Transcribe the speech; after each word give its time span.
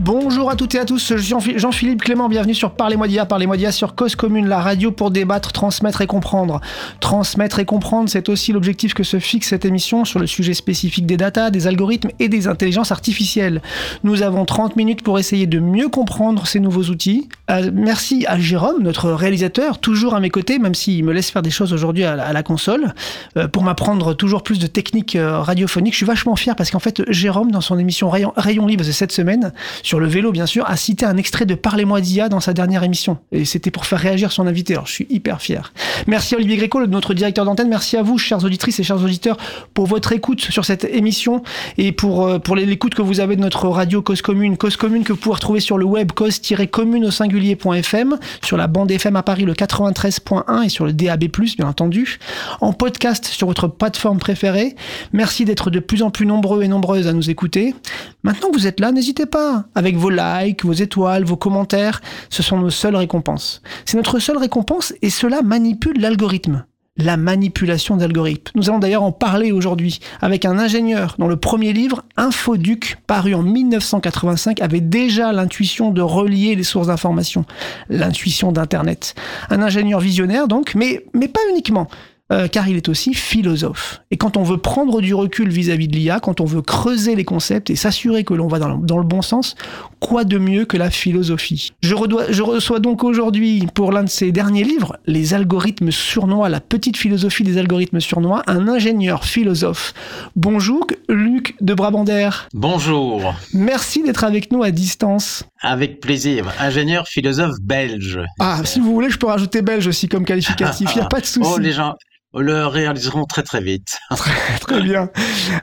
Bonjour 0.00 0.48
à 0.48 0.54
toutes 0.54 0.76
et 0.76 0.78
à 0.78 0.84
tous, 0.84 1.12
Jean-Philippe 1.16 2.02
Clément, 2.04 2.28
bienvenue 2.28 2.54
sur 2.54 2.70
Parlez-moi 2.70 3.08
d'IA, 3.08 3.26
Parlez-moi 3.26 3.56
d'IA 3.56 3.72
sur 3.72 3.96
Cause 3.96 4.14
Commune, 4.14 4.46
la 4.46 4.60
radio 4.60 4.92
pour 4.92 5.10
débattre, 5.10 5.50
transmettre 5.50 6.02
et 6.02 6.06
comprendre. 6.06 6.60
Transmettre 7.00 7.58
et 7.58 7.64
comprendre, 7.64 8.08
c'est 8.08 8.28
aussi 8.28 8.52
l'objectif 8.52 8.94
que 8.94 9.02
se 9.02 9.18
fixe 9.18 9.48
cette 9.48 9.64
émission 9.64 10.04
sur 10.04 10.20
le 10.20 10.28
sujet 10.28 10.54
spécifique 10.54 11.04
des 11.04 11.16
datas, 11.16 11.50
des 11.50 11.66
algorithmes 11.66 12.10
et 12.20 12.28
des 12.28 12.46
intelligences 12.46 12.92
artificielles. 12.92 13.60
Nous 14.04 14.22
avons 14.22 14.44
30 14.44 14.76
minutes 14.76 15.02
pour 15.02 15.18
essayer 15.18 15.48
de 15.48 15.58
mieux 15.58 15.88
comprendre 15.88 16.46
ces 16.46 16.60
nouveaux 16.60 16.84
outils. 16.84 17.28
Euh, 17.50 17.72
merci 17.74 18.24
à 18.28 18.38
Jérôme, 18.38 18.84
notre 18.84 19.10
réalisateur, 19.10 19.80
toujours 19.80 20.14
à 20.14 20.20
mes 20.20 20.30
côtés, 20.30 20.60
même 20.60 20.76
s'il 20.76 21.04
me 21.04 21.12
laisse 21.12 21.32
faire 21.32 21.42
des 21.42 21.50
choses 21.50 21.72
aujourd'hui 21.72 22.04
à, 22.04 22.32
la 22.32 22.42
console, 22.44 22.94
euh, 23.36 23.48
pour 23.48 23.64
m'apprendre 23.64 24.14
toujours 24.14 24.44
plus 24.44 24.60
de 24.60 24.68
techniques 24.68 25.16
euh, 25.16 25.40
radiophoniques. 25.40 25.94
Je 25.94 25.98
suis 25.98 26.06
vachement 26.06 26.36
fier 26.36 26.54
parce 26.54 26.70
qu'en 26.70 26.78
fait, 26.78 27.02
Jérôme, 27.08 27.50
dans 27.50 27.60
son 27.60 27.80
émission 27.80 28.08
Rayon, 28.08 28.32
Rayon 28.36 28.64
Libre 28.68 28.84
de 28.84 28.92
cette 28.92 29.10
semaine, 29.10 29.52
sur 29.88 30.00
le 30.00 30.06
vélo 30.06 30.32
bien 30.32 30.44
sûr, 30.44 30.68
a 30.68 30.76
cité 30.76 31.06
un 31.06 31.16
extrait 31.16 31.46
de 31.46 31.54
Parlez-moi 31.54 32.02
d'IA 32.02 32.28
dans 32.28 32.40
sa 32.40 32.52
dernière 32.52 32.84
émission. 32.84 33.16
Et 33.32 33.46
c'était 33.46 33.70
pour 33.70 33.86
faire 33.86 33.98
réagir 33.98 34.32
son 34.32 34.46
invité. 34.46 34.74
Alors 34.74 34.86
je 34.86 34.92
suis 34.92 35.06
hyper 35.08 35.40
fier. 35.40 35.72
Merci 36.06 36.34
à 36.34 36.36
Olivier 36.36 36.58
Gréco, 36.58 36.86
notre 36.86 37.14
directeur 37.14 37.46
d'antenne. 37.46 37.70
Merci 37.70 37.96
à 37.96 38.02
vous, 38.02 38.18
chers 38.18 38.44
auditrices 38.44 38.78
et 38.78 38.82
chers 38.82 39.02
auditeurs, 39.02 39.38
pour 39.72 39.86
votre 39.86 40.12
écoute 40.12 40.42
sur 40.42 40.66
cette 40.66 40.84
émission 40.84 41.42
et 41.78 41.92
pour, 41.92 42.26
euh, 42.26 42.38
pour 42.38 42.54
l'écoute 42.54 42.94
que 42.94 43.00
vous 43.00 43.20
avez 43.20 43.34
de 43.34 43.40
notre 43.40 43.66
radio 43.66 44.02
Cause 44.02 44.20
Commune. 44.20 44.58
Cause 44.58 44.76
Commune 44.76 45.04
que 45.04 45.14
vous 45.14 45.18
pouvez 45.18 45.36
retrouver 45.36 45.60
sur 45.60 45.78
le 45.78 45.86
web 45.86 46.12
cause-commune 46.12 47.06
au 47.06 47.10
singulier.fm, 47.10 48.18
sur 48.44 48.58
la 48.58 48.66
bande 48.66 48.90
FM 48.90 49.16
à 49.16 49.22
Paris 49.22 49.44
le 49.44 49.54
93.1 49.54 50.64
et 50.64 50.68
sur 50.68 50.84
le 50.84 50.92
DAB+, 50.92 51.24
bien 51.56 51.66
entendu, 51.66 52.18
en 52.60 52.74
podcast 52.74 53.24
sur 53.24 53.46
votre 53.46 53.68
plateforme 53.68 54.18
préférée. 54.18 54.76
Merci 55.14 55.46
d'être 55.46 55.70
de 55.70 55.78
plus 55.78 56.02
en 56.02 56.10
plus 56.10 56.26
nombreux 56.26 56.62
et 56.62 56.68
nombreuses 56.68 57.06
à 57.06 57.14
nous 57.14 57.30
écouter. 57.30 57.74
Maintenant 58.22 58.50
que 58.50 58.54
vous 58.54 58.66
êtes 58.66 58.80
là, 58.80 58.92
n'hésitez 58.92 59.24
pas, 59.24 59.64
avec 59.78 59.96
vos 59.96 60.10
likes, 60.10 60.64
vos 60.64 60.72
étoiles, 60.72 61.22
vos 61.22 61.36
commentaires, 61.36 62.00
ce 62.30 62.42
sont 62.42 62.58
nos 62.58 62.68
seules 62.68 62.96
récompenses. 62.96 63.62
C'est 63.84 63.96
notre 63.96 64.18
seule 64.18 64.36
récompense 64.36 64.92
et 65.02 65.08
cela 65.08 65.40
manipule 65.40 66.00
l'algorithme. 66.00 66.64
La 66.96 67.16
manipulation 67.16 67.96
d'algorithmes. 67.96 68.50
Nous 68.56 68.68
allons 68.70 68.80
d'ailleurs 68.80 69.04
en 69.04 69.12
parler 69.12 69.52
aujourd'hui 69.52 70.00
avec 70.20 70.44
un 70.44 70.58
ingénieur 70.58 71.14
dont 71.20 71.28
le 71.28 71.36
premier 71.36 71.72
livre, 71.72 72.02
Infoduc, 72.16 72.96
paru 73.06 73.34
en 73.34 73.44
1985, 73.44 74.60
avait 74.60 74.80
déjà 74.80 75.32
l'intuition 75.32 75.92
de 75.92 76.02
relier 76.02 76.56
les 76.56 76.64
sources 76.64 76.88
d'information, 76.88 77.44
l'intuition 77.88 78.50
d'Internet. 78.50 79.14
Un 79.48 79.62
ingénieur 79.62 80.00
visionnaire 80.00 80.48
donc, 80.48 80.74
mais, 80.74 81.04
mais 81.14 81.28
pas 81.28 81.40
uniquement. 81.50 81.86
Euh, 82.30 82.46
car 82.46 82.68
il 82.68 82.76
est 82.76 82.90
aussi 82.90 83.14
philosophe. 83.14 84.02
Et 84.10 84.18
quand 84.18 84.36
on 84.36 84.42
veut 84.42 84.58
prendre 84.58 85.00
du 85.00 85.14
recul 85.14 85.48
vis-à-vis 85.48 85.88
de 85.88 85.96
l'IA, 85.96 86.20
quand 86.20 86.42
on 86.42 86.44
veut 86.44 86.60
creuser 86.60 87.14
les 87.14 87.24
concepts 87.24 87.70
et 87.70 87.76
s'assurer 87.76 88.22
que 88.22 88.34
l'on 88.34 88.48
va 88.48 88.58
dans 88.58 88.98
le, 88.98 89.04
bon 89.04 89.22
sens, 89.22 89.54
quoi 89.98 90.24
de 90.24 90.36
mieux 90.36 90.66
que 90.66 90.76
la 90.76 90.90
philosophie? 90.90 91.72
Je, 91.80 91.94
je 92.28 92.42
reçois 92.42 92.80
donc 92.80 93.02
aujourd'hui, 93.02 93.66
pour 93.72 93.92
l'un 93.92 94.02
de 94.02 94.10
ses 94.10 94.30
derniers 94.30 94.64
livres, 94.64 94.98
Les 95.06 95.32
algorithmes 95.32 95.90
surnois, 95.90 96.50
la 96.50 96.60
petite 96.60 96.98
philosophie 96.98 97.44
des 97.44 97.56
algorithmes 97.56 98.00
surnois, 98.00 98.42
un 98.46 98.68
ingénieur 98.68 99.24
philosophe. 99.24 99.94
Bonjour, 100.36 100.86
Luc 101.08 101.56
de 101.62 101.72
Brabander. 101.72 102.28
Bonjour. 102.52 103.34
Merci 103.54 104.02
d'être 104.02 104.24
avec 104.24 104.52
nous 104.52 104.62
à 104.62 104.70
distance. 104.70 105.44
Avec 105.62 106.00
plaisir. 106.00 106.52
Ingénieur 106.60 107.08
philosophe 107.08 107.56
belge. 107.62 108.20
Ah, 108.38 108.60
si 108.64 108.80
vous 108.80 108.92
voulez, 108.92 109.08
je 109.08 109.16
peux 109.16 109.28
rajouter 109.28 109.62
belge 109.62 109.86
aussi 109.86 110.08
comme 110.08 110.26
qualificatif. 110.26 110.90
Il 110.94 110.98
n'y 110.98 111.04
a 111.04 111.08
pas 111.08 111.20
de 111.20 111.26
souci. 111.26 111.50
Oh, 111.50 111.58
les 111.58 111.72
gens, 111.72 111.94
le 112.34 112.66
réaliseront 112.66 113.24
très 113.24 113.42
très 113.42 113.62
vite. 113.62 113.98
très, 114.60 114.82
bien. 114.82 115.10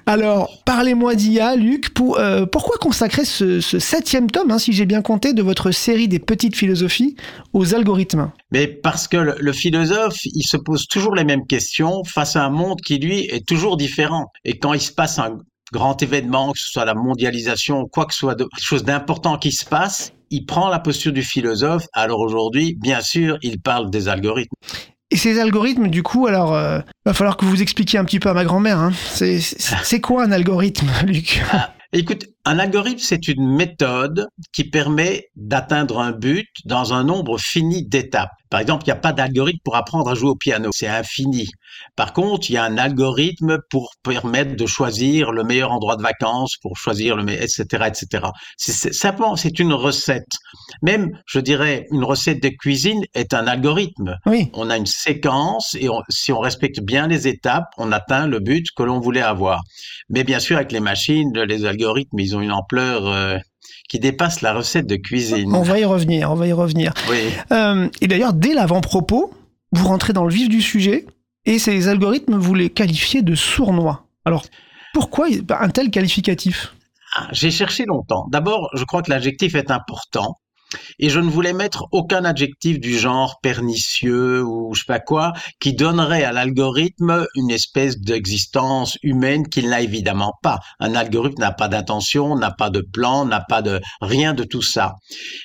Alors, 0.05 0.63
parlez-moi 0.65 1.15
d'IA, 1.15 1.55
Luc. 1.55 1.93
Pour, 1.93 2.19
euh, 2.19 2.45
pourquoi 2.45 2.77
consacrer 2.77 3.25
ce, 3.25 3.59
septième 3.61 4.29
tome, 4.31 4.51
hein, 4.51 4.59
si 4.59 4.73
j'ai 4.73 4.85
bien 4.85 5.01
compté, 5.01 5.33
de 5.33 5.43
votre 5.43 5.71
série 5.71 6.07
des 6.07 6.19
petites 6.19 6.55
philosophies 6.55 7.15
aux 7.53 7.75
algorithmes? 7.75 8.31
Mais 8.51 8.67
parce 8.67 9.07
que 9.07 9.17
le, 9.17 9.53
philosophe, 9.53 10.17
il 10.25 10.43
se 10.43 10.57
pose 10.57 10.87
toujours 10.87 11.15
les 11.15 11.23
mêmes 11.23 11.45
questions 11.45 12.03
face 12.03 12.35
à 12.35 12.43
un 12.43 12.49
monde 12.49 12.81
qui, 12.81 12.97
lui, 12.97 13.25
est 13.25 13.47
toujours 13.47 13.77
différent. 13.77 14.31
Et 14.43 14.57
quand 14.57 14.73
il 14.73 14.81
se 14.81 14.91
passe 14.91 15.19
un 15.19 15.37
grand 15.71 16.01
événement, 16.01 16.51
que 16.51 16.59
ce 16.59 16.71
soit 16.71 16.85
la 16.85 16.95
mondialisation, 16.95 17.85
quoi 17.85 18.05
que 18.05 18.13
ce 18.13 18.19
soit 18.19 18.35
de, 18.35 18.47
chose 18.57 18.83
d'important 18.83 19.37
qui 19.37 19.51
se 19.51 19.65
passe, 19.65 20.13
il 20.31 20.45
prend 20.45 20.69
la 20.69 20.79
posture 20.79 21.13
du 21.13 21.21
philosophe. 21.21 21.85
Alors 21.93 22.19
aujourd'hui, 22.19 22.75
bien 22.79 23.01
sûr, 23.01 23.37
il 23.41 23.61
parle 23.61 23.89
des 23.89 24.07
algorithmes. 24.07 24.55
Et 25.11 25.17
ces 25.17 25.39
algorithmes, 25.39 25.87
du 25.87 26.03
coup, 26.03 26.27
alors, 26.27 26.55
euh, 26.55 26.79
va 27.05 27.13
falloir 27.13 27.37
que 27.37 27.45
vous 27.45 27.61
expliquiez 27.61 27.99
un 27.99 28.05
petit 28.05 28.19
peu 28.19 28.29
à 28.29 28.33
ma 28.33 28.43
grand-mère. 28.43 28.79
Hein. 28.79 28.91
C'est 29.13 30.01
quoi 30.01 30.23
un 30.23 30.31
algorithme, 30.31 30.89
Luc? 31.05 31.43
Ah, 31.51 31.71
Écoute, 31.97 32.25
un 32.43 32.59
algorithme, 32.59 32.99
c'est 32.99 33.29
une 33.29 33.55
méthode 33.55 34.27
qui 34.51 34.65
permet 34.65 35.29
d'atteindre 35.37 35.99
un 35.99 36.11
but 36.11 36.49
dans 36.65 36.93
un 36.93 37.05
nombre 37.05 37.39
fini 37.39 37.87
d'étapes. 37.87 38.33
Par 38.49 38.59
exemple, 38.59 38.83
il 38.83 38.87
n'y 38.87 38.97
a 38.97 38.97
pas 38.97 39.13
d'algorithme 39.13 39.61
pour 39.63 39.77
apprendre 39.77 40.09
à 40.09 40.13
jouer 40.13 40.31
au 40.31 40.35
piano, 40.35 40.71
c'est 40.73 40.89
infini. 40.89 41.47
Par 41.95 42.13
contre, 42.13 42.49
il 42.49 42.53
y 42.53 42.57
a 42.57 42.63
un 42.63 42.77
algorithme 42.77 43.59
pour 43.69 43.93
permettre 44.03 44.55
de 44.55 44.65
choisir 44.65 45.31
le 45.31 45.43
meilleur 45.43 45.71
endroit 45.71 45.95
de 45.95 46.01
vacances, 46.01 46.57
pour 46.61 46.77
choisir 46.77 47.15
le 47.15 47.23
meilleur, 47.23 47.43
etc., 47.43 47.63
etc. 47.87 48.25
C'est 48.57 48.93
simplement, 48.93 49.35
c'est 49.35 49.59
une 49.59 49.73
recette. 49.73 50.27
Même, 50.81 51.11
je 51.25 51.39
dirais, 51.39 51.87
une 51.91 52.03
recette 52.03 52.41
de 52.41 52.49
cuisine 52.49 53.03
est 53.13 53.33
un 53.33 53.47
algorithme. 53.47 54.17
Oui. 54.25 54.49
On 54.53 54.69
a 54.69 54.77
une 54.77 54.85
séquence 54.85 55.75
et 55.75 55.87
si 56.09 56.31
on 56.31 56.39
respecte 56.39 56.81
bien 56.81 57.07
les 57.07 57.27
étapes, 57.27 57.67
on 57.77 57.91
atteint 57.91 58.27
le 58.27 58.39
but 58.39 58.65
que 58.75 58.83
l'on 58.83 58.99
voulait 58.99 59.21
avoir. 59.21 59.61
Mais 60.09 60.23
bien 60.23 60.39
sûr, 60.39 60.57
avec 60.57 60.71
les 60.71 60.79
machines, 60.79 61.31
les 61.33 61.65
algorithmes, 61.65 62.19
ils 62.19 62.35
ont 62.35 62.41
une 62.41 62.51
ampleur 62.51 63.07
euh, 63.07 63.37
qui 63.89 63.99
dépasse 63.99 64.41
la 64.41 64.53
recette 64.53 64.87
de 64.87 64.95
cuisine. 64.95 65.53
On 65.53 65.61
va 65.61 65.79
y 65.79 65.85
revenir, 65.85 66.31
on 66.31 66.35
va 66.35 66.47
y 66.47 66.53
revenir. 66.53 66.93
Oui. 67.09 67.29
Euh, 67.51 67.87
et 68.01 68.07
d'ailleurs, 68.07 68.33
dès 68.33 68.53
l'avant-propos, 68.53 69.33
vous 69.71 69.87
rentrez 69.87 70.13
dans 70.13 70.23
le 70.23 70.33
vif 70.33 70.49
du 70.49 70.61
sujet 70.61 71.05
et 71.45 71.59
ces 71.59 71.87
algorithmes, 71.87 72.37
vous 72.37 72.53
les 72.55 72.69
qualifiez 72.69 73.21
de 73.21 73.35
sournois. 73.35 74.07
Alors, 74.25 74.43
pourquoi 74.93 75.27
un 75.49 75.69
tel 75.69 75.91
qualificatif? 75.91 76.73
Ah, 77.15 77.27
J'ai 77.31 77.51
cherché 77.51 77.85
longtemps. 77.85 78.27
D'abord, 78.29 78.69
je 78.73 78.83
crois 78.83 79.01
que 79.01 79.09
l'adjectif 79.11 79.55
est 79.55 79.71
important 79.71 80.39
et 80.99 81.09
je 81.09 81.19
ne 81.19 81.29
voulais 81.29 81.53
mettre 81.53 81.85
aucun 81.91 82.25
adjectif 82.25 82.79
du 82.79 82.97
genre 82.97 83.39
pernicieux 83.41 84.43
ou 84.43 84.73
je 84.73 84.81
sais 84.81 84.85
pas 84.85 84.99
quoi 84.99 85.33
qui 85.59 85.73
donnerait 85.73 86.23
à 86.23 86.31
l'algorithme 86.31 87.25
une 87.35 87.51
espèce 87.51 87.99
d'existence 87.99 88.97
humaine 89.03 89.47
qu'il 89.47 89.69
n'a 89.69 89.81
évidemment 89.81 90.33
pas. 90.41 90.59
Un 90.79 90.95
algorithme 90.95 91.41
n'a 91.41 91.51
pas 91.51 91.67
d'intention, 91.67 92.35
n'a 92.35 92.51
pas 92.51 92.69
de 92.69 92.81
plan, 92.81 93.25
n'a 93.25 93.41
pas 93.41 93.61
de 93.61 93.81
rien 94.01 94.33
de 94.33 94.43
tout 94.43 94.61
ça. 94.61 94.93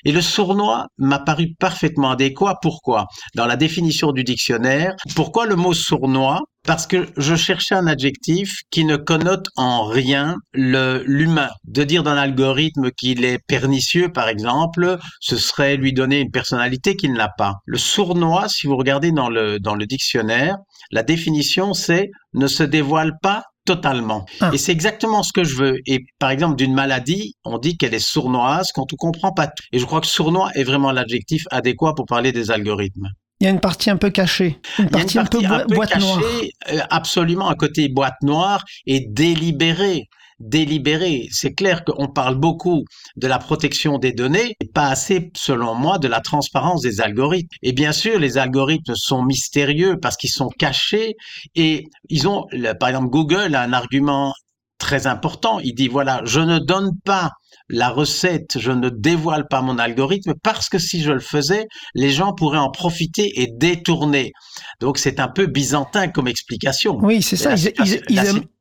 Et 0.05 0.13
le 0.13 0.23
sournois 0.23 0.87
m'a 0.99 1.19
paru 1.19 1.55
parfaitement 1.59 2.11
adéquat. 2.11 2.59
Pourquoi? 2.61 3.07
Dans 3.35 3.47
la 3.47 3.57
définition 3.57 4.13
du 4.13 4.25
dictionnaire, 4.25 4.95
pourquoi 5.15 5.47
le 5.47 5.57
mot 5.57 5.75
sournois 5.75 6.41
parce 6.67 6.87
que 6.87 7.09
je 7.17 7.35
cherchais 7.35 7.75
un 7.75 7.87
adjectif 7.87 8.61
qui 8.71 8.85
ne 8.85 8.97
connote 8.97 9.47
en 9.57 9.85
rien 9.85 10.37
l'humain. 10.53 11.51
De 11.65 11.85
dire 11.85 12.03
d'un 12.03 12.17
algorithme 12.17 12.91
qu'il 12.91 13.25
est 13.25 13.39
pernicieux, 13.47 14.11
par 14.13 14.29
exemple, 14.29 14.99
ce 15.21 15.37
serait 15.37 15.77
lui 15.77 15.93
donner 15.93 16.21
une 16.21 16.31
personnalité 16.31 16.97
qu'il 16.97 17.13
n'a 17.13 17.29
pas. 17.37 17.57
Le 17.65 17.79
sournois, 17.79 18.49
si 18.49 18.67
vous 18.67 18.77
regardez 18.77 19.13
dans 19.13 19.29
le, 19.29 19.59
dans 19.59 19.75
le 19.75 19.87
dictionnaire, 19.87 20.57
la 20.91 21.03
définition 21.03 21.73
c'est 21.75 22.11
ne 22.35 22.47
se 22.47 22.63
dévoile 22.63 23.13
pas 23.23 23.45
totalement. 23.65 24.27
Ah. 24.41 24.51
Et 24.53 24.59
c'est 24.59 24.73
exactement 24.73 25.23
ce 25.23 25.33
que 25.33 25.45
je 25.45 25.57
veux. 25.57 25.79
Et 25.87 26.05
par 26.19 26.31
exemple, 26.31 26.57
d'une 26.57 26.75
maladie, 26.75 27.35
on 27.45 27.59
dit 27.59 27.77
qu'elle 27.77 27.95
est 27.95 27.99
sournoise 27.99 28.73
quand 28.73 28.93
on 28.93 28.97
comprend 28.97 29.33
pas 29.33 29.47
tout. 29.47 29.65
Et 29.73 29.79
je 29.79 29.85
crois 29.85 30.01
que 30.01 30.07
sournois 30.07 30.51
est 30.55 30.65
vraiment 30.65 30.93
l'adjectif 30.93 31.45
adéquat 31.51 31.95
pour 31.95 32.07
parler 32.07 32.33
des 32.33 32.51
algorithmes. 32.51 33.09
Il 33.41 33.45
y 33.45 33.47
a 33.47 33.51
une 33.51 33.61
partie 33.61 33.89
un 33.89 33.97
peu 33.97 34.11
cachée, 34.11 34.59
une 34.79 34.91
partie, 34.91 35.19
un 35.19 35.25
peu, 35.25 35.41
boîte 35.75 35.99
noire. 35.99 36.21
Euh, 36.71 36.79
absolument, 36.91 37.49
un 37.49 37.55
côté 37.55 37.89
boîte 37.89 38.21
noire 38.23 38.65
et 38.87 39.07
délibéré. 39.09 40.09
Délibéré. 40.41 41.27
C'est 41.31 41.53
clair 41.53 41.85
qu'on 41.85 42.09
parle 42.09 42.35
beaucoup 42.35 42.85
de 43.17 43.27
la 43.27 43.39
protection 43.39 43.99
des 43.99 44.13
données, 44.13 44.57
et 44.61 44.67
pas 44.67 44.89
assez, 44.89 45.31
selon 45.37 45.75
moi, 45.75 45.99
de 45.99 46.09
la 46.09 46.21
transparence 46.21 46.83
des 46.83 47.01
algorithmes. 47.01 47.49
Et 47.63 47.73
bien 47.73 47.93
sûr, 47.93 48.19
les 48.19 48.39
algorithmes 48.39 48.95
sont 48.95 49.23
mystérieux 49.23 49.97
parce 50.01 50.17
qu'ils 50.17 50.31
sont 50.31 50.49
cachés 50.59 51.15
et 51.55 51.85
ils 52.09 52.29
ont, 52.29 52.45
par 52.79 52.89
exemple, 52.89 53.09
Google 53.09 53.55
a 53.55 53.63
un 53.63 53.73
argument 53.73 54.33
très 54.79 55.07
important. 55.07 55.61
Il 55.61 55.75
dit, 55.75 55.89
voilà, 55.89 56.23
je 56.25 56.41
ne 56.41 56.59
donne 56.59 56.91
pas 57.05 57.33
la 57.69 57.89
recette, 57.89 58.59
je 58.59 58.73
ne 58.73 58.89
dévoile 58.89 59.47
pas 59.49 59.63
mon 59.63 59.79
algorithme 59.79 60.35
parce 60.43 60.69
que 60.69 60.79
si 60.79 61.03
je 61.03 61.13
le 61.13 61.21
faisais, 61.21 61.67
les 61.95 62.11
gens 62.11 62.33
pourraient 62.33 62.59
en 62.59 62.71
profiter 62.71 63.43
et 63.43 63.49
détourner. 63.53 64.33
Donc 64.81 64.99
c'est 64.99 65.21
un 65.21 65.29
peu 65.29 65.47
byzantin 65.47 66.09
comme 66.09 66.27
explication. 66.29 66.99
Oui, 67.01 67.23
c'est 67.23 67.37
ça. 67.37 67.55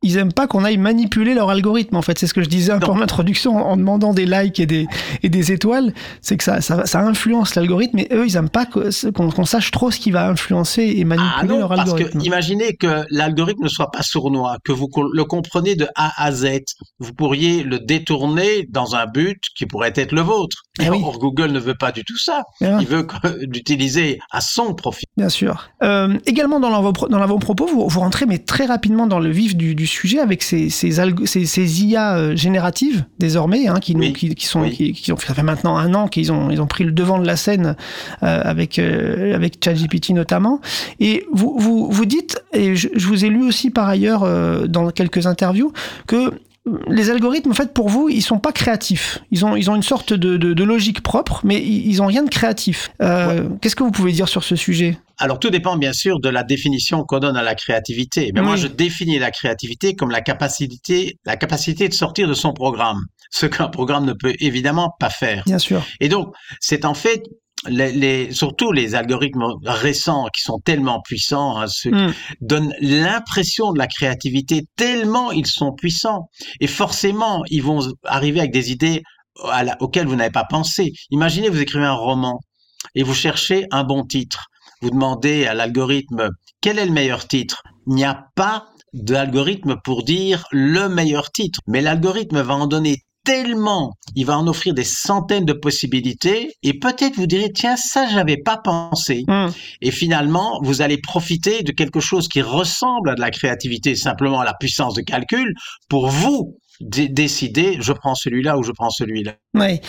Ils, 0.01 0.17
aiment, 0.17 0.31
pas 0.31 0.47
qu'on 0.47 0.63
aille 0.63 0.77
manipuler 0.77 1.33
leur 1.33 1.49
algorithme. 1.49 1.97
En 1.97 2.01
fait, 2.01 2.17
c'est 2.17 2.27
ce 2.27 2.33
que 2.33 2.41
je 2.41 2.47
disais 2.47 2.71
un 2.71 2.79
peu 2.79 2.91
en 2.91 3.01
introduction 3.01 3.57
en 3.57 3.75
demandant 3.75 4.13
des 4.13 4.25
likes 4.25 4.59
et 4.59 4.65
des, 4.65 4.87
et 5.23 5.29
des 5.29 5.51
étoiles. 5.51 5.93
C'est 6.21 6.37
que 6.37 6.43
ça, 6.43 6.61
ça, 6.61 6.99
influence 7.01 7.55
l'algorithme, 7.55 7.97
mais 7.97 8.07
eux, 8.11 8.25
ils 8.25 8.35
aiment 8.35 8.49
pas 8.49 8.65
qu'on 8.65 9.45
sache 9.45 9.71
trop 9.71 9.91
ce 9.91 9.99
qui 9.99 10.11
va 10.11 10.29
influencer 10.29 10.93
et 10.95 11.03
manipuler 11.03 11.33
ah 11.37 11.45
non, 11.45 11.59
leur 11.59 11.71
algorithme. 11.71 12.11
Parce 12.11 12.23
que 12.23 12.27
imaginez 12.27 12.75
que 12.75 13.03
l'algorithme 13.09 13.63
ne 13.63 13.69
soit 13.69 13.91
pas 13.91 14.03
sournois, 14.03 14.57
que 14.63 14.71
vous 14.71 14.89
le 15.11 15.23
comprenez 15.23 15.75
de 15.75 15.87
A 15.95 16.11
à 16.23 16.31
Z. 16.31 16.59
Vous 16.99 17.13
pourriez 17.13 17.63
le 17.63 17.79
détourner 17.79 18.67
dans 18.69 18.78
un 18.95 19.05
but 19.05 19.41
qui 19.55 19.65
pourrait 19.65 19.93
être 19.95 20.11
le 20.11 20.21
vôtre. 20.21 20.63
Eh 20.81 20.89
Or, 20.89 21.19
Google 21.19 21.51
ne 21.51 21.59
veut 21.59 21.75
pas 21.75 21.91
du 21.91 22.03
tout 22.03 22.17
ça. 22.17 22.43
Eh 22.61 22.67
Il 22.79 22.87
veut 22.87 23.05
l'utiliser 23.41 24.19
à 24.31 24.41
son 24.41 24.73
profit. 24.73 25.05
Bien 25.17 25.29
sûr. 25.29 25.69
Euh, 25.83 26.17
également 26.25 26.59
dans 26.59 26.69
l'avant-propos, 26.69 27.65
vous, 27.67 27.87
vous 27.87 27.99
rentrez 27.99 28.25
mais 28.25 28.37
très 28.37 28.65
rapidement 28.65 29.07
dans 29.07 29.19
le 29.19 29.29
vif 29.29 29.55
du, 29.55 29.87
sujet 29.87 30.19
avec 30.19 30.43
ces, 30.43 30.69
ces, 30.69 30.91
ces, 31.25 31.83
IA 31.83 32.17
euh, 32.17 32.35
génératives 32.35 33.05
désormais, 33.17 33.67
hein, 33.67 33.79
qui, 33.79 33.95
nous, 33.95 34.13
qui, 34.13 34.45
sont, 34.45 34.69
qui, 34.69 35.11
ont 35.11 35.17
fait 35.17 35.41
maintenant 35.43 35.77
un 35.77 35.93
an 35.93 36.07
qu'ils 36.07 36.31
ont, 36.31 36.49
ils 36.49 36.61
ont 36.61 36.67
pris 36.67 36.83
le 36.83 36.91
devant 36.91 37.19
de 37.19 37.25
la 37.25 37.35
scène 37.35 37.75
euh, 38.23 38.41
avec, 38.43 38.79
avec 38.79 39.63
ChatGPT 39.63 40.11
notamment. 40.11 40.61
Et 40.99 41.25
vous, 41.31 41.55
vous, 41.59 41.89
vous 41.89 42.05
dites, 42.05 42.41
et 42.53 42.75
je, 42.75 42.89
je, 42.95 43.07
vous 43.07 43.25
ai 43.25 43.29
lu 43.29 43.43
aussi 43.47 43.69
par 43.69 43.87
ailleurs 43.87 44.27
dans 44.67 44.89
quelques 44.91 45.25
interviews, 45.25 45.73
que 46.07 46.31
les 46.87 47.09
algorithmes, 47.09 47.51
en 47.51 47.55
fait, 47.55 47.73
pour 47.73 47.89
vous, 47.89 48.09
ils 48.09 48.21
sont 48.21 48.39
pas 48.39 48.51
créatifs. 48.51 49.19
Ils 49.31 49.45
ont, 49.45 49.55
ils 49.55 49.69
ont 49.69 49.75
une 49.75 49.83
sorte 49.83 50.13
de, 50.13 50.63
logique 50.63 51.01
propre, 51.01 51.41
mais 51.43 51.61
ils, 51.61 52.01
ont 52.01 52.05
rien 52.05 52.23
de 52.23 52.29
créatif. 52.29 52.91
Euh, 53.01 53.49
qu'est-ce 53.61 53.75
que 53.75 53.83
vous 53.83 53.91
pouvez 53.91 54.11
dire 54.11 54.27
sur 54.27 54.43
ce 54.43 54.55
sujet? 54.55 54.97
Alors 55.17 55.39
tout 55.39 55.49
dépend 55.49 55.75
bien 55.75 55.91
sûr 55.91 56.19
de 56.19 56.29
la 56.29 56.43
définition 56.43 57.03
qu'on 57.03 57.19
donne 57.19 57.35
à 57.35 57.43
la 57.43 57.53
créativité. 57.53 58.31
Mais 58.33 58.41
moi 58.41 58.55
je 58.55 58.67
définis 58.67 59.19
la 59.19 59.31
créativité 59.31 59.93
comme 59.93 60.11
la 60.11 60.21
capacité, 60.21 61.17
la 61.25 61.35
capacité 61.35 61.89
de 61.89 61.93
sortir 61.93 62.27
de 62.27 62.33
son 62.33 62.53
programme, 62.53 63.01
ce 63.29 63.45
qu'un 63.45 63.67
programme 63.67 64.05
ne 64.05 64.13
peut 64.13 64.33
évidemment 64.39 64.95
pas 64.97 65.09
faire. 65.09 65.43
Bien 65.45 65.59
sûr. 65.59 65.83
Et 65.99 66.07
donc 66.07 66.33
c'est 66.61 66.85
en 66.85 66.93
fait 66.93 67.23
les, 67.67 68.31
surtout 68.31 68.71
les 68.71 68.95
algorithmes 68.95 69.45
récents 69.65 70.27
qui 70.33 70.41
sont 70.41 70.59
tellement 70.59 71.01
puissants, 71.01 71.57
hein, 71.57 71.65
hmm. 71.85 72.11
donnent 72.41 72.73
l'impression 72.79 73.73
de 73.73 73.77
la 73.77 73.87
créativité 73.87 74.65
tellement 74.75 75.31
ils 75.31 75.47
sont 75.47 75.73
puissants. 75.73 76.29
Et 76.59 76.67
forcément, 76.67 77.43
ils 77.49 77.63
vont 77.63 77.79
arriver 78.05 78.39
avec 78.39 78.51
des 78.51 78.71
idées 78.71 79.03
auxquelles 79.79 80.07
vous 80.07 80.15
n'avez 80.15 80.31
pas 80.31 80.45
pensé. 80.45 80.93
Imaginez, 81.11 81.49
vous 81.49 81.61
écrivez 81.61 81.85
un 81.85 81.93
roman 81.93 82.39
et 82.95 83.03
vous 83.03 83.13
cherchez 83.13 83.65
un 83.71 83.83
bon 83.83 84.05
titre. 84.05 84.47
Vous 84.81 84.89
demandez 84.89 85.45
à 85.45 85.53
l'algorithme 85.53 86.29
quel 86.61 86.79
est 86.79 86.85
le 86.85 86.91
meilleur 86.91 87.27
titre? 87.27 87.63
Il 87.87 87.95
n'y 87.95 88.05
a 88.05 88.27
pas 88.35 88.65
d'algorithme 88.93 89.77
pour 89.83 90.03
dire 90.03 90.45
le 90.51 90.89
meilleur 90.89 91.31
titre, 91.31 91.59
mais 91.67 91.81
l'algorithme 91.81 92.41
va 92.41 92.55
en 92.55 92.67
donner 92.67 93.03
tellement, 93.29 93.93
il 94.15 94.25
va 94.25 94.39
en 94.39 94.47
offrir 94.47 94.73
des 94.73 94.83
centaines 94.83 95.45
de 95.45 95.53
possibilités 95.53 96.51
et 96.63 96.79
peut-être 96.79 97.15
vous 97.15 97.27
direz 97.27 97.51
tiens 97.53 97.77
ça 97.77 98.07
j'avais 98.07 98.37
pas 98.37 98.57
pensé 98.57 99.23
hmm. 99.27 99.49
et 99.81 99.91
finalement 99.91 100.59
vous 100.63 100.81
allez 100.81 100.97
profiter 100.97 101.61
de 101.61 101.71
quelque 101.71 101.99
chose 101.99 102.27
qui 102.27 102.41
ressemble 102.41 103.11
à 103.11 103.13
de 103.13 103.21
la 103.21 103.29
créativité 103.29 103.95
simplement 103.95 104.39
à 104.39 104.45
la 104.45 104.55
puissance 104.59 104.95
de 104.95 105.03
calcul 105.03 105.53
pour 105.89 106.07
vous 106.07 106.57
décider 106.81 107.77
je 107.81 107.91
prends 107.91 108.15
celui-là 108.15 108.57
ou 108.57 108.63
je 108.63 108.71
prends 108.71 108.89
celui-là. 108.89 109.33
Oui, 109.55 109.81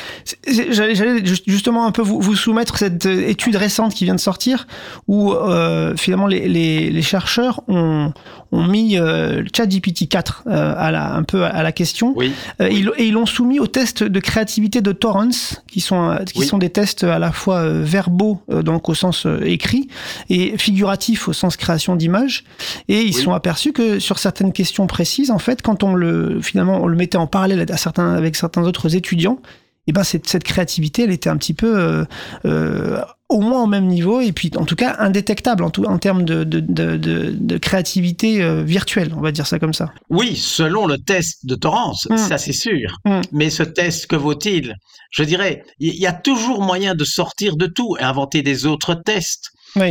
j'allais 0.48 1.22
justement 1.46 1.86
un 1.86 1.92
peu 1.92 2.02
vous, 2.02 2.20
vous, 2.20 2.34
soumettre 2.34 2.78
cette 2.78 3.04
étude 3.04 3.56
récente 3.56 3.94
qui 3.94 4.04
vient 4.04 4.14
de 4.14 4.20
sortir 4.20 4.66
où 5.06 5.32
euh, 5.32 5.94
finalement 5.96 6.26
les, 6.26 6.48
les, 6.48 6.90
les, 6.90 7.02
chercheurs 7.02 7.60
ont, 7.68 8.12
ont 8.52 8.66
mis 8.66 8.98
euh, 8.98 9.44
ChatGPT 9.54 10.08
4 10.08 10.44
euh, 10.46 10.74
à 10.76 10.90
la, 10.90 11.14
un 11.14 11.22
peu 11.22 11.44
à 11.44 11.62
la 11.62 11.72
question. 11.72 12.14
Oui, 12.16 12.32
euh, 12.60 12.68
et 12.68 13.06
ils 13.06 13.12
l'ont 13.12 13.26
soumis 13.26 13.60
aux 13.60 13.66
tests 13.66 14.02
de 14.02 14.20
créativité 14.20 14.80
de 14.80 14.92
Torrance 14.92 15.62
qui 15.68 15.80
sont 15.80 16.18
qui 16.26 16.44
sont 16.44 16.58
des 16.58 16.70
tests 16.70 17.04
à 17.04 17.18
la 17.18 17.30
fois 17.30 17.62
verbaux 17.68 18.40
donc 18.48 18.88
au 18.88 18.94
sens 18.94 19.26
écrit 19.44 19.88
et 20.28 20.56
figuratifs 20.58 21.28
au 21.28 21.32
sens 21.32 21.56
création 21.56 21.96
d'images 21.96 22.44
et 22.88 23.02
ils 23.02 23.14
sont 23.14 23.32
aperçus 23.32 23.72
que 23.72 23.98
sur 23.98 24.18
certaines 24.18 24.52
questions 24.52 24.86
précises 24.86 25.30
en 25.30 25.38
fait 25.38 25.62
quand 25.62 25.84
on 25.84 25.94
le 25.94 26.40
finalement 26.40 26.79
on 26.80 26.86
le 26.86 26.96
mettait 26.96 27.18
en 27.18 27.26
parallèle 27.26 27.64
à 27.70 27.76
certains 27.76 28.14
avec 28.14 28.36
certains 28.36 28.64
autres 28.64 28.96
étudiants 28.96 29.38
et 29.86 29.92
ben 29.92 30.04
cette, 30.04 30.28
cette 30.28 30.44
créativité, 30.44 31.02
elle 31.04 31.10
était 31.10 31.30
un 31.30 31.36
petit 31.36 31.54
peu 31.54 31.78
euh, 31.78 32.04
euh, 32.44 33.00
au 33.28 33.40
moins 33.40 33.62
au 33.62 33.66
même 33.66 33.86
niveau, 33.86 34.20
et 34.20 34.32
puis 34.32 34.50
en 34.56 34.64
tout 34.64 34.76
cas 34.76 34.96
indétectable 34.98 35.64
en, 35.64 35.70
tout, 35.70 35.84
en 35.84 35.98
termes 35.98 36.24
de, 36.24 36.44
de, 36.44 36.60
de, 36.60 36.96
de 36.96 37.58
créativité 37.58 38.42
euh, 38.42 38.62
virtuelle, 38.62 39.12
on 39.16 39.20
va 39.20 39.32
dire 39.32 39.46
ça 39.46 39.58
comme 39.58 39.72
ça. 39.72 39.92
Oui, 40.10 40.36
selon 40.36 40.86
le 40.86 40.98
test 40.98 41.46
de 41.46 41.54
Torrance, 41.54 42.06
mm. 42.10 42.16
ça 42.18 42.38
c'est 42.38 42.52
sûr. 42.52 42.98
Mm. 43.04 43.20
Mais 43.32 43.50
ce 43.50 43.62
test, 43.62 44.06
que 44.06 44.16
vaut-il? 44.16 44.76
Je 45.10 45.22
dirais, 45.22 45.64
il 45.78 45.96
y 45.96 46.06
a 46.06 46.12
toujours 46.12 46.62
moyen 46.62 46.94
de 46.94 47.04
sortir 47.04 47.56
de 47.56 47.66
tout 47.66 47.96
et 47.98 48.02
inventer 48.02 48.42
des 48.42 48.66
autres 48.66 48.94
tests. 48.94 49.50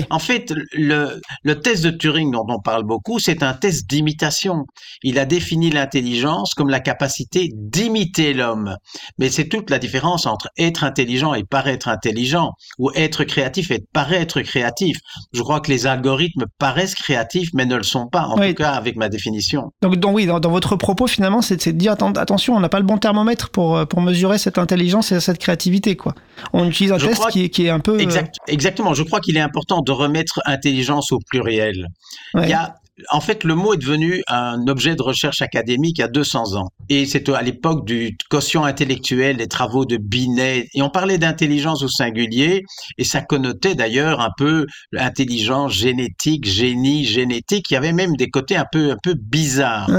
En 0.10 0.20
fait, 0.20 0.54
le, 0.74 1.22
le, 1.44 1.62
test 1.62 1.84
de 1.84 1.90
Turing 1.90 2.32
dont 2.32 2.46
on 2.48 2.60
parle 2.60 2.84
beaucoup, 2.84 3.20
c'est 3.20 3.44
un 3.44 3.54
test 3.54 3.90
d'imitation. 3.90 4.66
Il 5.04 5.20
a 5.20 5.26
défini 5.26 5.70
l'intelligence 5.70 6.54
comme 6.54 6.70
la 6.70 6.80
capacité 6.80 7.50
d'imiter 7.54 8.34
l'homme. 8.34 8.76
Mais 9.18 9.30
c'est 9.30 9.48
toute 9.48 9.70
la 9.70 9.80
différence 9.80 10.26
entre 10.26 10.50
être 10.58 10.84
intelligent 10.84 11.34
et 11.34 11.44
paraître 11.44 11.88
intelligent, 11.88 12.52
ou 12.78 12.92
être 12.96 13.24
créatif 13.24 13.72
et 13.72 13.84
paraître 13.94 14.42
créatif. 14.42 14.98
Je 15.34 15.42
crois 15.42 15.60
que 15.60 15.72
les 15.72 15.88
algorithmes 15.88 16.46
paraissent 16.58 16.96
créatifs, 16.96 17.50
mais 17.54 17.66
ne 17.66 17.76
le 17.76 17.84
sont 17.84 18.08
pas, 18.08 18.24
en 18.24 18.36
tout 18.36 18.54
cas 18.54 18.72
avec 18.72 18.96
ma 18.96 19.10
définition. 19.10 19.72
Donc, 19.82 19.96
donc 19.98 20.16
oui, 20.16 20.26
dans, 20.26 20.40
votre 20.40 20.76
propos, 20.76 21.08
finalement, 21.08 21.42
c'est 21.42 21.68
de 21.68 21.72
dire 21.72 21.94
attention, 21.94 22.56
on 22.56 22.60
n'a 22.60 22.70
pas 22.70 22.80
le 22.80 22.86
bon 22.86 22.98
thermomètre 22.98 23.50
pour, 23.50 23.78
euh, 23.78 23.86
pour 23.86 24.02
mesurer 24.02 24.38
cette 24.38 24.58
intelligence 24.58 25.12
et 25.12 25.20
cette 25.20 25.38
créativité. 25.38 25.96
Quoi. 25.96 26.16
On 26.54 26.68
utilise 26.68 26.92
un 26.92 26.98
test 26.98 27.28
qui, 27.32 27.50
qui, 27.50 27.66
est 27.66 27.70
un 27.70 27.80
peu... 27.80 27.96
Euh, 27.96 28.00
exact, 28.00 28.36
exactement, 28.48 28.94
je 28.94 29.04
crois 29.04 29.20
qu'il 29.20 29.38
est 29.38 29.42
important 29.42 29.69
de 29.78 29.92
remettre 29.92 30.42
intelligence 30.46 31.12
au 31.12 31.20
pluriel. 31.20 31.88
Il 32.36 32.50
y 32.50 32.54
a 32.54 32.76
en 33.10 33.22
fait, 33.22 33.44
le 33.44 33.56
mot 33.56 33.74
est 33.74 33.78
devenu 33.78 34.22
un 34.28 34.68
objet 34.68 34.96
de 34.96 35.02
recherche 35.02 35.42
académique 35.42 35.98
il 36.00 36.02
y 36.02 36.04
a 36.04 36.08
200 36.08 36.56
ans. 36.56 36.70
Et 36.90 37.06
c'est 37.06 37.30
à 37.30 37.42
l'époque 37.42 37.86
du 37.86 38.18
quotient 38.30 38.64
intellectuel, 38.64 39.38
des 39.38 39.48
travaux 39.48 39.86
de 39.86 39.98
Binet. 39.98 40.68
Et 40.74 40.82
on 40.82 40.90
parlait 40.90 41.18
d'intelligence 41.18 41.84
au 41.84 41.88
singulier. 41.88 42.64
Et 42.98 43.04
ça 43.04 43.22
connotait 43.22 43.76
d'ailleurs 43.76 44.20
un 44.20 44.32
peu 44.38 44.66
l'intelligence 44.92 45.74
génétique, 45.74 46.46
génie, 46.46 47.06
génétique. 47.06 47.72
Il 47.72 47.76
y 47.76 47.78
avait 47.78 47.94
même 47.94 48.16
des 48.16 48.30
côtés 48.30 48.58
un 48.58 48.66
peu, 48.70 48.92
un 48.92 48.98
peu 49.02 49.16
bizarres. 49.16 49.90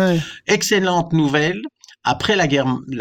Excellente 0.46 1.12
nouvelle 1.12 1.60
après 2.04 2.36
la, 2.36 2.44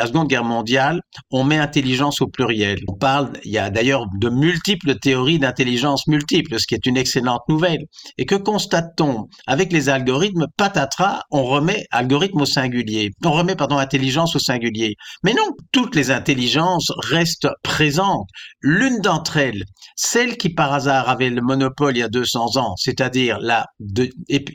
Seconde 0.07 0.27
Guerre 0.27 0.43
mondiale, 0.43 1.01
on 1.31 1.43
met 1.43 1.57
intelligence 1.57 2.21
au 2.21 2.27
pluriel. 2.27 2.79
On 2.87 2.95
parle, 2.95 3.31
il 3.43 3.51
y 3.51 3.57
a 3.57 3.69
d'ailleurs 3.69 4.05
de 4.19 4.29
multiples 4.29 4.97
théories 4.99 5.39
d'intelligence 5.39 6.07
multiple, 6.07 6.59
ce 6.59 6.67
qui 6.67 6.75
est 6.75 6.85
une 6.85 6.97
excellente 6.97 7.41
nouvelle. 7.47 7.85
Et 8.17 8.25
que 8.25 8.35
constate-t-on? 8.35 9.27
Avec 9.47 9.71
les 9.71 9.89
algorithmes, 9.89 10.47
patatras, 10.57 11.21
on 11.31 11.43
remet 11.43 11.85
algorithme 11.91 12.41
au 12.41 12.45
singulier. 12.45 13.11
On 13.23 13.31
remet, 13.31 13.55
pardon, 13.55 13.77
intelligence 13.77 14.35
au 14.35 14.39
singulier. 14.39 14.95
Mais 15.23 15.33
non, 15.33 15.47
toutes 15.71 15.95
les 15.95 16.11
intelligences 16.11 16.91
restent 16.97 17.49
présentes. 17.63 18.27
L'une 18.61 18.99
d'entre 18.99 19.37
elles, 19.37 19.63
celle 19.95 20.37
qui 20.37 20.49
par 20.49 20.73
hasard 20.73 21.09
avait 21.09 21.29
le 21.29 21.41
monopole 21.41 21.95
il 21.95 21.99
y 21.99 22.03
a 22.03 22.09
200 22.09 22.57
ans, 22.57 22.75
c'est-à-dire 22.77 23.39
la 23.39 23.65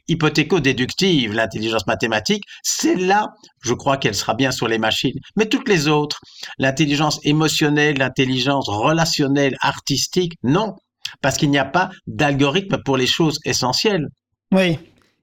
hypothéco-déductive, 0.09 1.33
l'intelligence 1.33 1.87
mathématique, 1.87 2.45
c'est 2.63 2.97
là, 2.97 3.29
je 3.61 3.75
crois 3.75 3.97
qu'elle 3.97 4.15
sera 4.15 4.34
bien 4.35 4.51
sur 4.51 4.69
les 4.69 4.79
machines. 4.79 5.19
Mais 5.37 5.47
toutes 5.47 5.69
les 5.69 5.89
autres, 5.89 6.21
l'intelligence 6.59 7.21
émotionnelle, 7.25 7.99
l'intelligence 7.99 8.69
relationnelle, 8.69 9.57
artistique, 9.61 10.35
non, 10.43 10.75
parce 11.21 11.37
qu'il 11.37 11.51
n'y 11.51 11.59
a 11.59 11.65
pas 11.65 11.91
d'algorithme 12.07 12.79
pour 12.85 12.97
les 12.97 13.07
choses 13.07 13.39
essentielles. 13.45 14.09
Oui. 14.53 14.79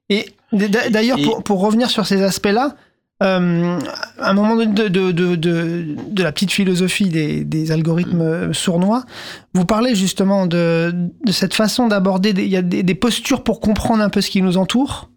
Et 0.10 0.26
d'ailleurs, 0.52 1.18
pour, 1.46 1.62
revenir 1.62 1.90
sur 1.90 2.06
ces 2.06 2.22
aspects-là, 2.22 2.76
euh, 3.24 3.80
à 4.20 4.32
un 4.32 4.34
moment 4.34 4.56
de, 4.56 4.88
de, 4.88 5.12
de, 5.12 5.36
de, 5.36 6.24
la 6.24 6.32
petite 6.32 6.52
philosophie 6.52 7.10
des, 7.10 7.46
des, 7.46 7.72
algorithmes 7.72 8.52
sournois, 8.52 9.06
vous 9.54 9.66
parlez 9.66 9.94
justement 9.96 10.48
de, 10.48 10.94
cette 11.30 11.54
façon 11.54 11.88
d'aborder, 11.88 12.32
il 12.32 12.48
y 12.48 12.58
a 12.58 12.62
des, 12.62 12.96
postures 12.96 13.44
pour 13.44 13.60
comprendre 13.60 14.04
un 14.04 14.10
peu 14.10 14.22
ce 14.22 14.32
qui 14.32 14.42
nous 14.42 14.58
entoure, 14.58 15.10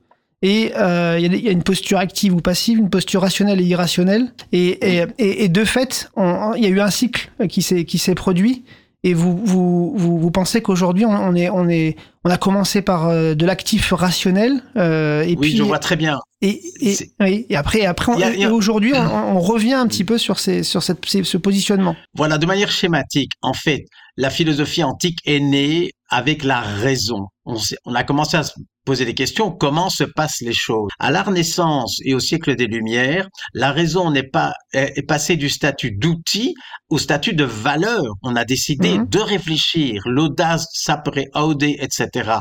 et 0.47 0.73
euh, 0.77 1.19
il 1.19 1.35
y, 1.43 1.49
a 1.49 1.53
une 1.53 1.63
posture 1.63 1.97
active 1.97 2.35
ou 2.35 2.41
passive, 2.43 2.77
une 2.79 2.91
posture 2.91 3.23
rationnelle 3.23 3.63
et 3.63 3.65
irrationnelle. 3.65 4.31
Et, 4.53 4.99
et, 4.99 5.45
et, 5.45 5.49
de 5.49 5.65
fait, 5.65 6.11
il 6.19 6.63
y 6.63 6.67
a 6.67 6.69
eu 6.69 6.81
un 6.81 6.91
cycle 6.91 7.31
qui 7.49 7.63
s'est 7.63 8.15
produit. 8.15 8.63
Et 9.05 9.15
vous 9.15 9.39
vous, 9.43 9.95
vous, 9.97 10.19
vous 10.19 10.31
pensez 10.31 10.61
qu'aujourd'hui 10.63 11.05
on, 11.05 11.35
est 11.35 11.51
on 11.51 11.69
est 11.69 11.97
on 12.25 12.31
a 12.31 12.37
commencé 12.39 12.81
par 12.83 13.09
euh, 13.09 13.35
de 13.35 13.47
l'actif 13.47 13.93
rationnel. 13.93 14.63
Euh, 14.77 15.23
et 15.23 15.29
oui, 15.31 15.37
puis, 15.49 15.57
je 15.57 15.63
vois 15.63 15.79
très 15.79 15.97
bien. 15.97 16.21
Et, 16.43 16.61
et, 16.81 16.97
oui, 17.21 17.47
et 17.49 17.57
après, 17.57 17.87
on- 17.87 18.21
a- 18.21 18.31
et 18.31 18.47
aujourd'hui, 18.47 18.93
on, 18.95 18.99
on 19.37 19.41
revient 19.41 19.75
un 19.75 19.87
petit 19.87 20.05
peu 20.05 20.19
sur, 20.19 20.39
ces, 20.39 20.63
sur 20.63 20.83
cette, 20.83 21.05
ces- 21.07 21.25
ce 21.25 21.37
positionnement. 21.39 21.97
Voilà, 22.15 22.37
de 22.39 22.47
manière 22.47 22.71
schématique, 22.71 23.33
en 23.43 23.53
fait, 23.55 23.85
la 24.19 24.29
philosophie 24.31 24.83
antique 24.83 25.19
est 25.27 25.41
née 25.41 25.91
avec 26.11 26.45
la 26.45 26.61
raison. 26.61 27.29
On, 27.47 27.57
on 27.87 27.95
a 27.95 28.05
commencé 28.05 28.37
à 28.39 28.43
se 28.43 28.53
poser 28.85 29.05
des 29.05 29.15
questions, 29.15 29.51
comment 29.51 29.91
se 29.91 30.05
passent 30.05 30.41
les 30.41 30.53
choses? 30.53 30.91
À 30.99 31.11
la 31.11 31.23
Renaissance 31.23 31.99
et 32.05 32.15
au 32.15 32.21
siècle 32.21 32.55
des 32.57 32.67
Lumières, 32.67 33.29
la 33.55 33.73
raison 33.73 34.11
n'est 34.11 34.29
pas 34.29 34.53
est, 34.73 35.07
passée 35.07 35.37
du 35.37 35.49
statut 35.49 35.93
d'outil 35.93 36.55
au 36.91 36.99
statut 36.99 37.35
de 37.35 37.45
valeur. 37.45 38.03
On 38.23 38.37
a 38.37 38.45
décidé 38.45 38.99
Mhm. 38.99 39.09
de 39.09 39.19
réfléchir, 39.19 40.03
l'audace, 40.07 40.67
sapere 40.73 41.25
aude, 41.35 41.63
etc. 41.63 42.39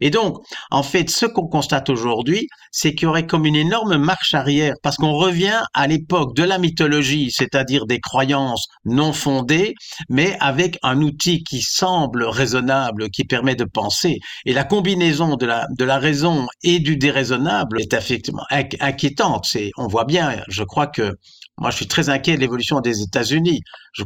Et 0.00 0.10
donc, 0.10 0.38
en 0.70 0.82
fait, 0.82 1.08
ce 1.10 1.26
qu'on 1.26 1.46
constate 1.46 1.88
aujourd'hui, 1.90 2.48
c'est 2.72 2.94
qu'il 2.94 3.04
y 3.04 3.06
aurait 3.06 3.26
comme 3.26 3.46
une 3.46 3.56
énorme 3.56 3.96
marche 3.96 4.34
arrière, 4.34 4.74
parce 4.82 4.96
qu'on 4.96 5.12
revient 5.12 5.60
à 5.74 5.86
l'époque 5.86 6.34
de 6.34 6.42
la 6.42 6.58
mythologie, 6.58 7.30
c'est-à-dire 7.30 7.86
des 7.86 8.00
croyances 8.00 8.66
non 8.84 9.12
fondées, 9.12 9.74
mais 10.08 10.36
avec 10.40 10.78
un 10.82 11.00
outil 11.00 11.42
qui 11.44 11.62
semble 11.62 12.24
raisonnable, 12.24 13.10
qui 13.10 13.24
permet 13.24 13.54
de 13.54 13.64
penser. 13.64 14.18
Et 14.44 14.52
la 14.52 14.64
combinaison 14.64 15.36
de 15.36 15.46
la, 15.46 15.66
de 15.78 15.83
la 15.84 15.98
raison 15.98 16.46
et 16.62 16.78
du 16.80 16.96
déraisonnable 16.96 17.80
est 17.80 17.92
effectivement 17.92 18.44
inqui- 18.50 18.76
inquiétante. 18.80 19.46
C'est, 19.46 19.70
on 19.76 19.86
voit 19.86 20.04
bien, 20.04 20.42
je 20.48 20.64
crois 20.64 20.86
que 20.86 21.16
moi, 21.58 21.70
je 21.70 21.76
suis 21.76 21.86
très 21.86 22.08
inquiet 22.08 22.34
de 22.34 22.40
l'évolution 22.40 22.80
des 22.80 23.00
États-Unis. 23.02 23.60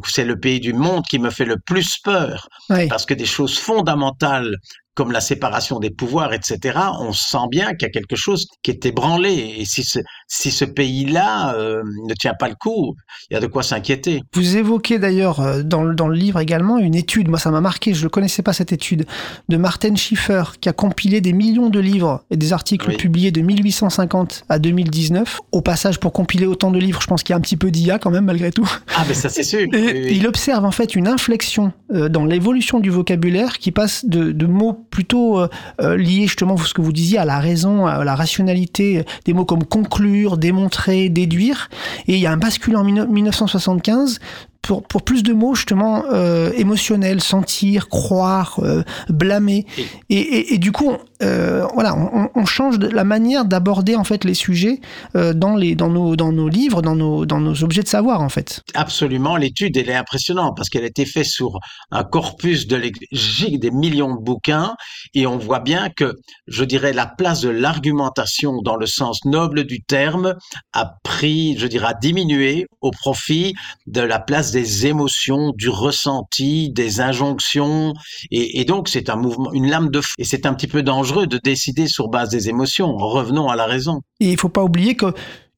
C'est 0.05 0.23
le 0.25 0.39
pays 0.39 0.59
du 0.59 0.73
monde 0.73 1.03
qui 1.09 1.17
me 1.17 1.31
fait 1.31 1.45
le 1.45 1.57
plus 1.57 1.97
peur 2.03 2.47
parce 2.89 3.07
que 3.07 3.15
des 3.15 3.25
choses 3.25 3.57
fondamentales 3.57 4.55
comme 4.99 5.13
la 5.13 5.21
séparation 5.21 5.79
des 5.79 5.91
pouvoirs, 5.91 6.33
etc., 6.33 6.77
on 6.99 7.13
sent 7.13 7.47
bien 7.49 7.67
qu'il 7.75 7.83
y 7.83 7.85
a 7.85 7.89
quelque 7.89 8.17
chose 8.17 8.47
qui 8.63 8.71
est 8.71 8.85
ébranlé. 8.85 9.55
Et 9.59 9.63
si 9.63 9.81
ce, 9.83 9.99
si 10.27 10.51
ce 10.51 10.65
pays-là 10.65 11.55
euh, 11.55 11.81
ne 12.05 12.13
tient 12.15 12.33
pas 12.37 12.49
le 12.49 12.55
coup, 12.55 12.95
il 13.29 13.35
y 13.35 13.37
a 13.37 13.39
de 13.39 13.47
quoi 13.47 13.63
s'inquiéter. 13.63 14.21
Vous 14.33 14.57
évoquez 14.57 14.99
d'ailleurs 14.99 15.39
euh, 15.39 15.63
dans, 15.63 15.83
le- 15.83 15.95
dans 15.95 16.09
le 16.09 16.15
livre 16.15 16.39
également 16.41 16.77
une 16.79 16.95
étude, 16.95 17.29
moi 17.29 17.39
ça 17.39 17.49
m'a 17.49 17.61
marqué, 17.61 17.93
je 17.93 18.03
ne 18.03 18.09
connaissais 18.09 18.41
pas 18.43 18.51
cette 18.51 18.73
étude, 18.73 19.05
de 19.47 19.55
Martin 19.55 19.95
Schiffer 19.95 20.43
qui 20.59 20.67
a 20.67 20.73
compilé 20.73 21.21
des 21.21 21.31
millions 21.31 21.69
de 21.69 21.79
livres 21.79 22.23
et 22.29 22.35
des 22.35 22.51
articles 22.51 22.89
Oui. 22.89 22.97
publiés 22.97 23.31
de 23.31 23.39
1850 23.41 24.43
à 24.49 24.59
2019. 24.59 25.39
Au 25.53 25.61
passage, 25.61 25.99
pour 26.01 26.11
compiler 26.11 26.45
autant 26.45 26.71
de 26.71 26.79
livres, 26.79 27.01
je 27.01 27.07
pense 27.07 27.23
qu'il 27.23 27.31
y 27.33 27.35
a 27.35 27.37
un 27.37 27.41
petit 27.41 27.55
peu 27.57 27.71
d'IA 27.71 27.99
quand 27.99 28.11
même 28.11 28.25
malgré 28.25 28.51
tout. 28.51 28.69
Ah, 28.97 29.05
mais 29.07 29.13
ça, 29.13 29.29
c'est 29.29 29.43
sûr. 29.43 29.61
Et 29.61 29.67
Oui, 29.71 29.91
oui. 29.93 30.07
il 30.11 30.27
observe 30.27 30.65
en 30.65 30.71
fait 30.71 30.95
une 30.95 31.07
inflexion 31.07 31.71
euh, 31.93 32.09
dans 32.09 32.25
l'évolution 32.25 32.79
du 32.81 32.89
vocabulaire 32.89 33.57
qui 33.59 33.71
passe 33.71 34.03
de, 34.05 34.31
de 34.31 34.45
mots 34.45 34.85
plutôt 34.89 35.39
euh, 35.39 35.47
euh, 35.81 35.97
liés 35.97 36.27
justement, 36.27 36.57
ce 36.57 36.73
que 36.73 36.81
vous 36.81 36.93
disiez, 36.93 37.17
à 37.17 37.25
la 37.25 37.39
raison, 37.39 37.85
à 37.85 38.03
la 38.03 38.15
rationalité, 38.15 39.05
des 39.25 39.33
mots 39.33 39.45
comme 39.45 39.63
conclure, 39.63 40.37
démontrer, 40.37 41.09
déduire. 41.09 41.69
Et 42.07 42.15
il 42.15 42.19
y 42.19 42.27
a 42.27 42.31
un 42.31 42.37
bascule 42.37 42.75
en 42.75 42.85
19- 42.85 43.07
1975 43.07 44.19
pour, 44.61 44.83
pour 44.83 45.03
plus 45.03 45.23
de 45.23 45.33
mots 45.33 45.55
justement 45.55 46.05
euh, 46.11 46.51
émotionnels, 46.55 47.21
sentir, 47.21 47.89
croire, 47.89 48.59
euh, 48.59 48.83
blâmer. 49.09 49.65
Et, 50.09 50.17
et, 50.17 50.53
et 50.55 50.57
du 50.57 50.71
coup, 50.71 50.93
euh, 51.21 51.65
voilà, 51.73 51.95
on, 51.95 52.29
on 52.33 52.45
change 52.45 52.79
la 52.79 53.03
manière 53.03 53.45
d'aborder 53.45 53.95
en 53.95 54.03
fait 54.03 54.23
les 54.23 54.33
sujets 54.33 54.79
dans, 55.13 55.55
les, 55.55 55.75
dans, 55.75 55.89
nos, 55.89 56.15
dans 56.15 56.31
nos 56.31 56.49
livres, 56.49 56.81
dans 56.81 56.95
nos, 56.95 57.25
dans 57.25 57.39
nos 57.39 57.63
objets 57.63 57.83
de 57.83 57.87
savoir 57.87 58.21
en 58.21 58.29
fait. 58.29 58.61
Absolument, 58.73 59.35
l'étude, 59.37 59.77
elle 59.77 59.89
est 59.89 59.95
impressionnante 59.95 60.55
parce 60.55 60.69
qu'elle 60.69 60.83
a 60.83 60.87
été 60.87 61.05
faite 61.05 61.25
sur 61.25 61.59
un 61.91 62.03
corpus 62.03 62.67
de 62.67 62.79
des 62.79 63.71
millions 63.71 64.15
de 64.15 64.21
bouquins 64.21 64.75
et 65.13 65.27
on 65.27 65.37
voit 65.37 65.59
bien 65.59 65.89
que, 65.89 66.13
je 66.47 66.63
dirais, 66.63 66.93
la 66.93 67.05
place 67.05 67.41
de 67.41 67.49
l'argumentation 67.49 68.61
dans 68.61 68.75
le 68.75 68.85
sens 68.85 69.25
noble 69.25 69.65
du 69.65 69.81
terme 69.81 70.35
a 70.73 70.93
pris, 71.03 71.57
je 71.57 71.67
dirais, 71.67 71.87
a 71.87 71.93
diminué 71.93 72.67
au 72.81 72.91
profit 72.91 73.53
de 73.87 74.01
la 74.01 74.19
place 74.19 74.48
des 74.51 74.87
émotions, 74.87 75.51
du 75.55 75.69
ressenti, 75.69 76.71
des 76.71 77.01
injonctions 77.01 77.93
et, 78.31 78.59
et 78.59 78.65
donc 78.65 78.89
c'est 78.89 79.09
un 79.09 79.15
mouvement, 79.15 79.51
une 79.53 79.69
lame 79.69 79.89
de 79.89 80.01
fond 80.01 80.13
et 80.17 80.23
c'est 80.23 80.45
un 80.45 80.53
petit 80.53 80.67
peu 80.67 80.83
dangereux 80.83 81.27
de 81.27 81.39
décider 81.43 81.87
sur 81.87 82.07
base 82.09 82.29
des 82.29 82.49
émotions. 82.49 82.95
Revenons 82.97 83.47
à 83.49 83.55
la 83.55 83.65
raison. 83.65 84.01
Et 84.19 84.31
il 84.31 84.37
faut 84.39 84.49
pas 84.49 84.63
oublier 84.63 84.95
que 84.95 85.13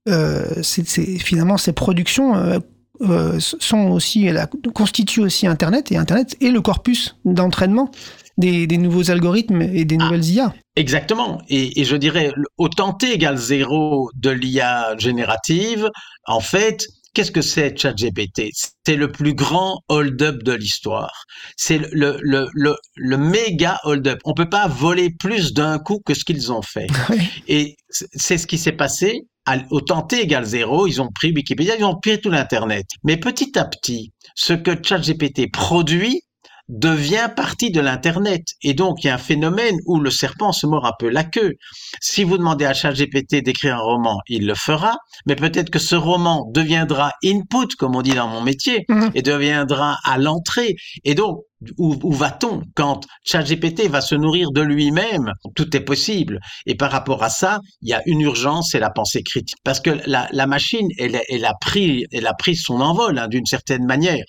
euh, 0.10 0.64
finalement 1.20 1.58
ces 1.58 1.74
productions 1.74 2.36
euh, 2.36 2.60
euh, 3.02 3.40
sont 3.40 3.90
aussi 3.90 4.30
la, 4.30 4.48
constituent 4.74 5.22
aussi 5.22 5.48
Internet 5.48 5.92
et 5.92 5.98
Internet 5.98 6.36
est 6.42 6.50
le 6.50 6.62
corpus 6.62 7.16
d'entraînement 7.26 7.90
des, 8.38 8.66
des 8.66 8.78
nouveaux 8.78 9.12
algorithmes 9.12 9.62
et 9.62 9.86
des 9.86 9.98
nouvelles 9.98 10.26
IA. 10.26 10.54
Exactement. 10.76 11.42
Et, 11.50 11.82
et 11.82 11.84
je 11.84 11.96
dirais, 11.96 12.32
le- 12.36 12.46
autant 12.58 12.94
t 12.94 13.12
égale 13.14 13.38
zéro 13.38 14.10
de 14.16 14.30
l'IA 14.30 14.96
générative, 14.98 15.90
en 16.26 16.40
fait, 16.40 16.88
qu'est-ce 17.14 17.32
que 17.32 17.42
c'est 17.42 17.78
ChatGPT? 17.78 18.50
C'est 18.86 18.96
le 18.96 19.12
plus 19.12 19.34
grand 19.34 19.82
hold-up 19.90 20.44
de 20.44 20.54
l'histoire. 20.54 21.24
C'est 21.58 21.78
le, 21.92 22.18
le, 22.22 22.48
le, 22.54 22.76
le, 22.96 23.18
méga 23.18 23.80
hold-up. 23.84 24.20
On 24.26 24.34
peut 24.34 24.50
pas 24.50 24.68
voler 24.68 25.10
plus 25.10 25.54
d'un 25.54 25.80
coup 25.80 26.02
que 26.06 26.14
ce 26.14 26.24
qu'ils 26.26 26.52
ont 26.52 26.62
fait. 26.62 26.88
Et 27.48 27.76
c'est 27.90 28.38
ce 28.38 28.48
qui 28.48 28.58
s'est 28.58 28.72
passé. 28.72 29.22
À- 29.46 29.58
Au 29.72 29.82
temps 29.82 30.04
t 30.04 30.22
égale 30.22 30.46
zéro, 30.46 30.86
ils 30.88 31.02
ont 31.02 31.10
pris 31.14 31.32
Wikipédia, 31.34 31.76
ils 31.78 31.84
ont 31.84 32.00
pris 32.00 32.22
tout 32.22 32.30
l'Internet. 32.30 32.86
Mais 33.04 33.18
petit 33.18 33.58
à 33.58 33.66
petit, 33.66 34.12
ce 34.36 34.54
que 34.54 34.72
ChatGPT 34.82 35.52
produit 35.52 36.22
devient 36.72 37.30
partie 37.36 37.70
de 37.70 37.82
l'Internet. 37.82 38.44
Et 38.64 38.74
donc, 38.74 39.04
il 39.04 39.08
y 39.08 39.10
a 39.10 39.16
un 39.16 39.20
phénomène 39.20 39.76
où 39.86 40.00
le 40.00 40.10
serpent 40.10 40.54
se 40.54 40.66
mord 40.66 40.86
un 40.86 40.94
peu 40.98 41.10
la 41.10 41.24
queue. 41.26 41.56
Si 42.00 42.24
vous 42.24 42.38
demandez 42.38 42.66
à 42.66 42.74
ChatGPT 42.74 43.44
d'écrire 43.44 43.76
un 43.76 43.82
roman, 43.82 44.20
il 44.30 44.48
le 44.48 44.56
fera, 44.56 44.96
mais 45.28 45.36
peut-être 45.36 45.70
que 45.70 45.80
ce 45.80 45.96
roman 45.96 46.50
deviendra 46.54 47.12
input, 47.26 47.76
comme 47.78 47.96
on 47.96 48.02
dit 48.02 48.16
dans 48.16 48.28
mon 48.30 48.42
métier, 48.42 48.86
Mhm. 48.88 49.12
et 49.14 49.22
deviendra 49.22 49.98
à 50.06 50.18
l'entrée. 50.18 50.76
Et 51.04 51.14
donc, 51.14 51.40
où, 51.78 51.96
où 52.04 52.12
va-t-on 52.12 52.64
quand 52.76 53.02
ChatGPT 53.24 53.88
va 53.88 54.02
se 54.02 54.16
nourrir 54.16 54.52
de 54.52 54.62
lui-même? 54.62 55.32
Tout 55.56 55.76
est 55.76 55.82
possible. 55.82 56.40
Et 56.66 56.76
par 56.76 56.92
rapport 56.92 57.24
à 57.24 57.30
ça, 57.30 57.60
il 57.82 57.90
y 57.90 57.94
a 57.94 58.02
une 58.06 58.22
urgence, 58.22 58.70
c'est 58.72 58.80
la 58.80 58.90
pensée 58.90 59.24
critique. 59.24 59.58
Parce 59.64 59.80
que 59.80 59.92
la, 60.06 60.28
la 60.32 60.48
machine, 60.48 60.88
elle, 60.98 61.22
elle, 61.30 61.46
a 61.46 61.54
pris, 61.60 62.06
elle 62.12 62.28
a 62.28 62.34
pris 62.34 62.56
son 62.56 62.82
envol 62.82 63.18
hein, 63.20 63.28
d'une 63.28 63.46
certaine 63.46 63.86
manière. 63.86 64.24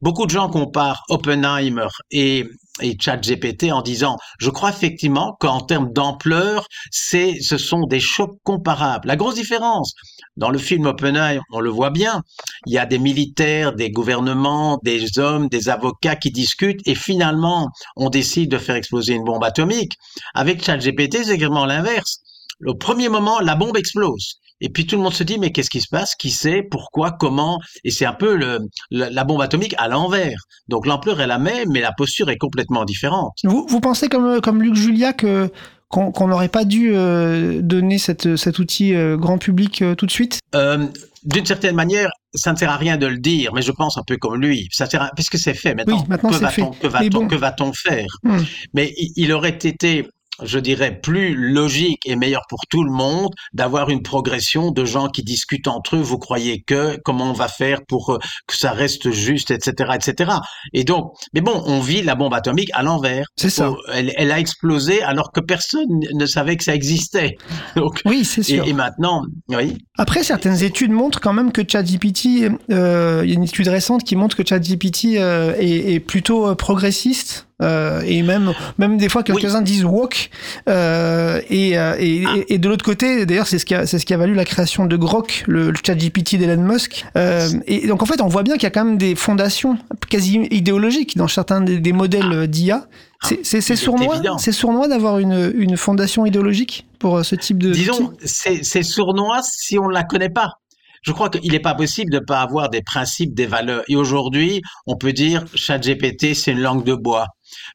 Beaucoup 0.00 0.26
de 0.26 0.30
gens 0.30 0.48
comparent 0.48 1.02
Oppenheimer 1.08 1.88
et, 2.10 2.44
et 2.80 2.96
ChatGPT 3.00 3.70
en 3.72 3.82
disant, 3.82 4.16
je 4.38 4.50
crois 4.50 4.70
effectivement 4.70 5.36
qu'en 5.38 5.60
termes 5.60 5.92
d'ampleur, 5.92 6.66
c'est, 6.90 7.40
ce 7.40 7.56
sont 7.56 7.86
des 7.86 8.00
chocs 8.00 8.36
comparables. 8.42 9.06
La 9.06 9.16
grosse 9.16 9.36
différence, 9.36 9.94
dans 10.36 10.50
le 10.50 10.58
film 10.58 10.86
Oppenheimer, 10.86 11.40
on 11.52 11.60
le 11.60 11.70
voit 11.70 11.90
bien, 11.90 12.22
il 12.66 12.72
y 12.72 12.78
a 12.78 12.86
des 12.86 12.98
militaires, 12.98 13.74
des 13.74 13.90
gouvernements, 13.90 14.80
des 14.82 15.18
hommes, 15.18 15.48
des 15.48 15.68
avocats 15.68 16.16
qui 16.16 16.30
discutent 16.30 16.80
et 16.86 16.96
finalement, 16.96 17.68
on 17.96 18.10
décide 18.10 18.50
de 18.50 18.58
faire 18.58 18.74
exploser 18.74 19.14
une 19.14 19.24
bombe 19.24 19.44
atomique. 19.44 19.92
Avec 20.34 20.64
ChatGPT, 20.64 21.24
c'est 21.24 21.34
exactement 21.34 21.66
l'inverse. 21.66 22.18
Au 22.66 22.74
premier 22.74 23.08
moment, 23.08 23.40
la 23.40 23.54
bombe 23.54 23.76
explose. 23.76 24.40
Et 24.60 24.68
puis 24.68 24.86
tout 24.86 24.96
le 24.96 25.02
monde 25.02 25.12
se 25.14 25.24
dit, 25.24 25.38
mais 25.38 25.50
qu'est-ce 25.52 25.70
qui 25.70 25.80
se 25.80 25.88
passe? 25.90 26.14
Qui 26.14 26.30
sait? 26.30 26.62
Pourquoi? 26.70 27.12
Comment? 27.12 27.58
Et 27.84 27.90
c'est 27.90 28.06
un 28.06 28.12
peu 28.14 28.36
le, 28.36 28.58
la 28.90 29.24
bombe 29.24 29.42
atomique 29.42 29.74
à 29.78 29.88
l'envers. 29.88 30.38
Donc 30.68 30.86
l'ampleur 30.86 31.20
est 31.20 31.26
la 31.26 31.38
même, 31.38 31.70
mais 31.70 31.80
la 31.80 31.92
posture 31.92 32.30
est 32.30 32.38
complètement 32.38 32.84
différente. 32.84 33.32
Vous, 33.44 33.66
vous 33.68 33.80
pensez 33.80 34.08
comme, 34.08 34.40
comme 34.40 34.62
Luc 34.62 34.74
Julia 34.74 35.12
que 35.12 35.50
qu'on 35.90 36.26
n'aurait 36.26 36.48
pas 36.48 36.64
dû 36.64 36.90
euh, 36.92 37.60
donner 37.62 37.98
cette, 37.98 38.34
cet 38.34 38.58
outil 38.58 38.94
euh, 38.94 39.16
grand 39.16 39.38
public 39.38 39.80
euh, 39.80 39.94
tout 39.94 40.06
de 40.06 40.10
suite? 40.10 40.40
Euh, 40.56 40.86
D'une 41.22 41.46
certaine 41.46 41.76
manière, 41.76 42.10
ça 42.34 42.52
ne 42.52 42.56
sert 42.56 42.70
à 42.70 42.76
rien 42.76 42.96
de 42.96 43.06
le 43.06 43.18
dire, 43.18 43.52
mais 43.54 43.62
je 43.62 43.70
pense 43.70 43.96
un 43.96 44.02
peu 44.04 44.16
comme 44.16 44.40
lui. 44.40 44.66
Ça 44.72 44.86
sert 44.86 45.02
à, 45.02 45.10
puisque 45.14 45.38
c'est 45.38 45.54
fait 45.54 45.72
maintenant. 45.72 45.98
Oui, 45.98 46.04
maintenant 46.08 46.30
que 46.30 46.34
c'est 46.36 46.42
va-t-on- 46.88 47.66
bon. 47.66 47.72
faire? 47.74 48.06
Hmm. 48.24 48.42
Mais 48.72 48.92
il, 48.96 49.12
il 49.14 49.32
aurait 49.32 49.56
été, 49.62 50.08
je 50.42 50.58
dirais, 50.58 50.98
plus 51.00 51.34
logique 51.34 52.00
et 52.04 52.16
meilleur 52.16 52.42
pour 52.48 52.60
tout 52.68 52.84
le 52.84 52.90
monde 52.90 53.30
d'avoir 53.52 53.90
une 53.90 54.02
progression 54.02 54.70
de 54.70 54.84
gens 54.84 55.08
qui 55.08 55.22
discutent 55.22 55.68
entre 55.68 55.96
eux. 55.96 56.00
Vous 56.00 56.18
croyez 56.18 56.62
que? 56.62 56.98
Comment 57.04 57.30
on 57.30 57.34
va 57.34 57.48
faire 57.48 57.80
pour 57.86 58.14
euh, 58.14 58.18
que 58.46 58.56
ça 58.56 58.72
reste 58.72 59.10
juste, 59.10 59.50
etc., 59.50 59.92
etc. 59.94 60.32
Et 60.72 60.84
donc, 60.84 61.12
mais 61.32 61.40
bon, 61.40 61.62
on 61.66 61.80
vit 61.80 62.02
la 62.02 62.14
bombe 62.14 62.34
atomique 62.34 62.70
à 62.74 62.82
l'envers. 62.82 63.26
C'est 63.36 63.50
ça. 63.50 63.72
Elle, 63.92 64.12
elle 64.16 64.30
a 64.32 64.38
explosé 64.38 65.02
alors 65.02 65.32
que 65.32 65.40
personne 65.40 65.86
ne 66.12 66.26
savait 66.26 66.56
que 66.56 66.64
ça 66.64 66.74
existait. 66.74 67.36
Donc, 67.76 68.00
Oui, 68.04 68.24
c'est 68.24 68.42
sûr. 68.42 68.66
et 68.66 68.72
maintenant, 68.72 69.22
oui. 69.48 69.78
Après, 69.98 70.22
certaines 70.22 70.62
études 70.62 70.90
montrent 70.90 71.20
quand 71.20 71.32
même 71.32 71.52
que 71.52 71.62
ChatGPT, 71.66 72.50
euh, 72.70 73.22
il 73.24 73.30
y 73.30 73.32
a 73.32 73.34
une 73.34 73.44
étude 73.44 73.68
récente 73.68 74.04
qui 74.04 74.16
montre 74.16 74.36
que 74.36 74.46
ChatGPT 74.46 75.16
euh, 75.16 75.54
est, 75.58 75.94
est 75.94 76.00
plutôt 76.00 76.48
euh, 76.48 76.54
progressiste 76.54 77.46
Euh, 77.62 78.02
et 78.04 78.22
même, 78.22 78.52
même 78.78 78.96
des 78.96 79.08
fois, 79.08 79.22
quelques-uns 79.22 79.62
disent 79.62 79.84
woke. 79.84 80.30
Euh, 80.68 81.40
et, 81.50 81.78
euh, 81.78 81.94
et, 81.98 82.24
Ah. 82.26 82.34
et, 82.48 82.58
de 82.58 82.68
l'autre 82.68 82.84
côté, 82.84 83.26
d'ailleurs, 83.26 83.46
c'est 83.46 83.58
ce, 83.58 83.64
qui 83.64 83.74
a, 83.74 83.86
c'est 83.86 83.98
ce 83.98 84.06
qui 84.06 84.12
a 84.12 84.16
valu 84.16 84.34
la 84.34 84.44
création 84.44 84.86
de 84.86 84.96
Grok, 84.96 85.44
le, 85.46 85.70
le 85.70 85.76
chat 85.84 85.94
GPT 85.94 86.36
d'Elon 86.36 86.62
Musk. 86.62 87.04
Euh, 87.16 87.48
et 87.66 87.86
donc, 87.86 88.02
en 88.02 88.06
fait, 88.06 88.20
on 88.20 88.26
voit 88.28 88.42
bien 88.42 88.54
qu'il 88.54 88.64
y 88.64 88.66
a 88.66 88.70
quand 88.70 88.84
même 88.84 88.98
des 88.98 89.14
fondations 89.14 89.78
quasi 90.08 90.40
idéologiques 90.50 91.16
dans 91.16 91.28
certains 91.28 91.60
des, 91.60 91.78
des 91.78 91.92
modèles 91.92 92.32
euh, 92.32 92.46
d'IA. 92.46 92.86
C'est, 93.22 93.44
c'est, 93.46 93.60
c'est 93.60 93.74
Ah. 93.74 93.76
c'est 93.76 93.76
sournois, 93.76 94.20
c'est 94.38 94.52
sournois 94.52 94.88
d'avoir 94.88 95.18
une, 95.18 95.52
une 95.56 95.76
fondation 95.76 96.26
idéologique 96.26 96.86
pour 96.98 97.24
ce 97.24 97.36
type 97.36 97.58
de. 97.62 97.70
Disons, 97.72 98.12
c'est 98.24 98.64
c'est 98.64 98.82
sournois 98.82 99.40
si 99.42 99.78
on 99.78 99.88
ne 99.88 99.94
la 99.94 100.02
connaît 100.02 100.28
pas. 100.28 100.54
Je 101.02 101.12
crois 101.12 101.28
qu'il 101.28 101.52
n'est 101.52 101.60
pas 101.60 101.74
possible 101.74 102.10
de 102.10 102.18
ne 102.18 102.24
pas 102.24 102.40
avoir 102.40 102.70
des 102.70 102.80
principes, 102.80 103.34
des 103.34 103.44
valeurs. 103.46 103.82
Et 103.88 103.96
aujourd'hui, 103.96 104.62
on 104.86 104.96
peut 104.96 105.12
dire 105.12 105.44
ChatGPT, 105.54 106.34
c'est 106.34 106.52
une 106.52 106.60
langue 106.60 106.82
de 106.84 106.94
bois. 106.94 107.26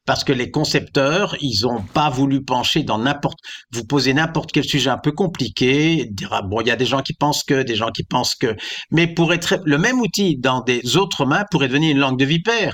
Parce 0.06 0.24
que 0.24 0.34
les 0.34 0.52
concepteurs, 0.52 1.36
ils 1.42 1.62
n'ont 1.64 1.82
pas 1.82 2.10
voulu 2.10 2.44
pencher 2.44 2.84
dans 2.84 2.98
n'importe, 2.98 3.40
vous 3.72 3.84
posez 3.84 4.14
n'importe 4.14 4.52
quel 4.52 4.64
sujet 4.64 4.90
un 4.90 4.98
peu 4.98 5.12
compliqué, 5.12 6.08
dire, 6.12 6.30
ah, 6.34 6.42
bon, 6.42 6.62
il 6.62 6.68
y 6.68 6.72
a 6.72 6.76
des 6.76 6.86
gens 6.86 7.02
qui 7.02 7.14
pensent 7.14 7.44
que, 7.44 7.64
des 7.64 7.76
gens 7.76 7.92
qui 7.92 8.04
pensent 8.04 8.36
que, 8.36 8.56
mais 8.92 9.08
pour 9.08 9.34
être, 9.34 9.60
le 9.66 9.78
même 9.78 10.00
outil 10.00 10.38
dans 10.38 10.62
des 10.62 10.98
autres 10.98 11.26
mains 11.26 11.46
pourrait 11.52 11.68
devenir 11.68 11.92
une 11.92 12.00
langue 12.00 12.20
de 12.20 12.26
vipère. 12.26 12.74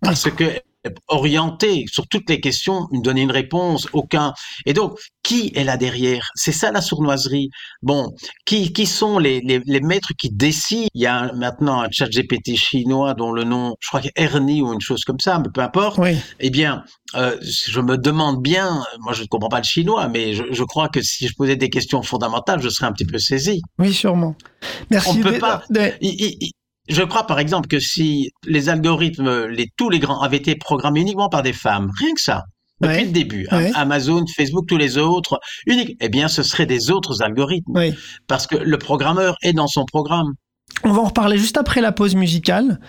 Parce 0.00 0.30
que, 0.30 0.60
orienté 1.08 1.84
sur 1.90 2.06
toutes 2.08 2.28
les 2.28 2.40
questions, 2.40 2.86
me 2.92 3.02
donner 3.02 3.22
une 3.22 3.30
réponse, 3.30 3.86
aucun. 3.92 4.32
Et 4.66 4.72
donc, 4.72 4.98
qui 5.22 5.52
est 5.54 5.64
là 5.64 5.76
derrière? 5.76 6.28
C'est 6.34 6.52
ça 6.52 6.72
la 6.72 6.80
sournoiserie. 6.80 7.50
Bon, 7.82 8.08
qui, 8.44 8.72
qui 8.72 8.86
sont 8.86 9.18
les, 9.18 9.40
les, 9.40 9.60
les 9.64 9.80
maîtres 9.80 10.10
qui 10.18 10.30
décident? 10.30 10.88
Il 10.94 11.02
y 11.02 11.06
a 11.06 11.32
maintenant 11.34 11.80
un 11.82 11.88
chat 11.90 12.06
GPT 12.08 12.56
chinois 12.56 13.14
dont 13.14 13.32
le 13.32 13.44
nom, 13.44 13.74
je 13.80 13.88
crois 13.88 14.00
que 14.00 14.08
Ernie 14.16 14.62
ou 14.62 14.72
une 14.72 14.80
chose 14.80 15.04
comme 15.04 15.20
ça, 15.20 15.38
mais 15.38 15.48
peu 15.54 15.60
importe. 15.60 15.98
Oui. 15.98 16.16
Eh 16.40 16.50
bien, 16.50 16.82
euh, 17.14 17.36
je 17.42 17.80
me 17.80 17.96
demande 17.96 18.42
bien, 18.42 18.84
moi 19.00 19.12
je 19.12 19.22
ne 19.22 19.26
comprends 19.28 19.48
pas 19.48 19.58
le 19.58 19.64
chinois, 19.64 20.08
mais 20.08 20.34
je, 20.34 20.42
je 20.50 20.64
crois 20.64 20.88
que 20.88 21.00
si 21.02 21.28
je 21.28 21.34
posais 21.34 21.56
des 21.56 21.70
questions 21.70 22.02
fondamentales, 22.02 22.60
je 22.60 22.68
serais 22.68 22.86
un 22.86 22.92
petit 22.92 23.04
peu 23.06 23.18
saisi. 23.18 23.60
Oui, 23.78 23.92
sûrement. 23.92 24.34
Merci. 24.90 25.10
On 25.10 25.14
ne 25.14 25.22
peut 25.22 25.32
de- 25.34 25.38
pas. 25.38 25.62
de- 25.70 25.92
Il- 26.00 26.14
il- 26.20 26.36
il- 26.40 26.50
je 26.88 27.02
crois 27.02 27.26
par 27.26 27.38
exemple 27.38 27.68
que 27.68 27.78
si 27.80 28.30
les 28.46 28.68
algorithmes, 28.68 29.46
les, 29.46 29.68
tous 29.76 29.90
les 29.90 29.98
grands 29.98 30.20
avaient 30.20 30.36
été 30.38 30.56
programmés 30.56 31.00
uniquement 31.00 31.28
par 31.28 31.42
des 31.42 31.52
femmes, 31.52 31.90
rien 32.00 32.14
que 32.14 32.20
ça, 32.20 32.42
depuis 32.80 32.96
Ouais. 32.96 33.04
le 33.04 33.10
début, 33.12 33.46
hein, 33.50 33.58
Ouais. 33.58 33.70
Amazon, 33.74 34.24
Facebook, 34.36 34.66
tous 34.66 34.76
les 34.76 34.98
autres, 34.98 35.38
unique, 35.66 35.96
eh 36.00 36.08
bien 36.08 36.26
ce 36.28 36.42
seraient 36.42 36.66
des 36.66 36.90
autres 36.90 37.22
algorithmes, 37.22 37.72
parce 38.26 38.46
que 38.46 38.56
le 38.56 38.78
programmeur 38.78 39.36
est 39.42 39.52
dans 39.52 39.68
son 39.68 39.84
programme. 39.84 40.32
On 40.84 40.92
va 40.92 41.00
en 41.00 41.04
reparler 41.04 41.38
juste 41.38 41.58
après 41.58 41.80
la 41.80 41.92
pause 41.92 42.14
musicale, 42.16 42.80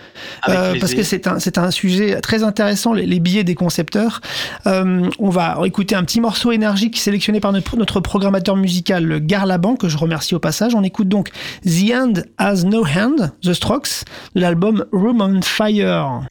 euh, 0.48 0.74
parce 0.80 0.94
que 0.94 1.02
c'est 1.04 1.28
un, 1.28 1.38
c'est 1.38 1.58
un 1.58 1.70
sujet 1.70 2.20
très 2.20 2.42
intéressant, 2.42 2.92
les, 2.92 3.06
les 3.06 3.20
billets 3.20 3.44
des 3.44 3.54
concepteurs. 3.54 4.20
Euh, 4.66 5.08
on 5.18 5.30
va 5.30 5.58
écouter 5.64 5.94
un 5.94 6.02
petit 6.02 6.20
morceau 6.20 6.50
énergique 6.50 6.98
sélectionné 6.98 7.38
par 7.38 7.52
notre, 7.52 7.76
notre 7.76 8.00
programmateur 8.00 8.56
musical 8.56 9.20
Garlaban, 9.20 9.76
que 9.76 9.88
je 9.88 9.96
remercie 9.96 10.34
au 10.34 10.40
passage. 10.40 10.74
On 10.74 10.82
écoute 10.82 11.08
donc 11.08 11.30
The 11.64 11.92
End 11.94 12.12
Has 12.38 12.64
No 12.64 12.84
Hand, 12.84 13.32
The 13.42 13.52
Strokes, 13.52 14.04
de 14.34 14.40
l'album 14.40 14.86
Room 14.92 15.20
on 15.20 15.40
Fire. 15.42 16.22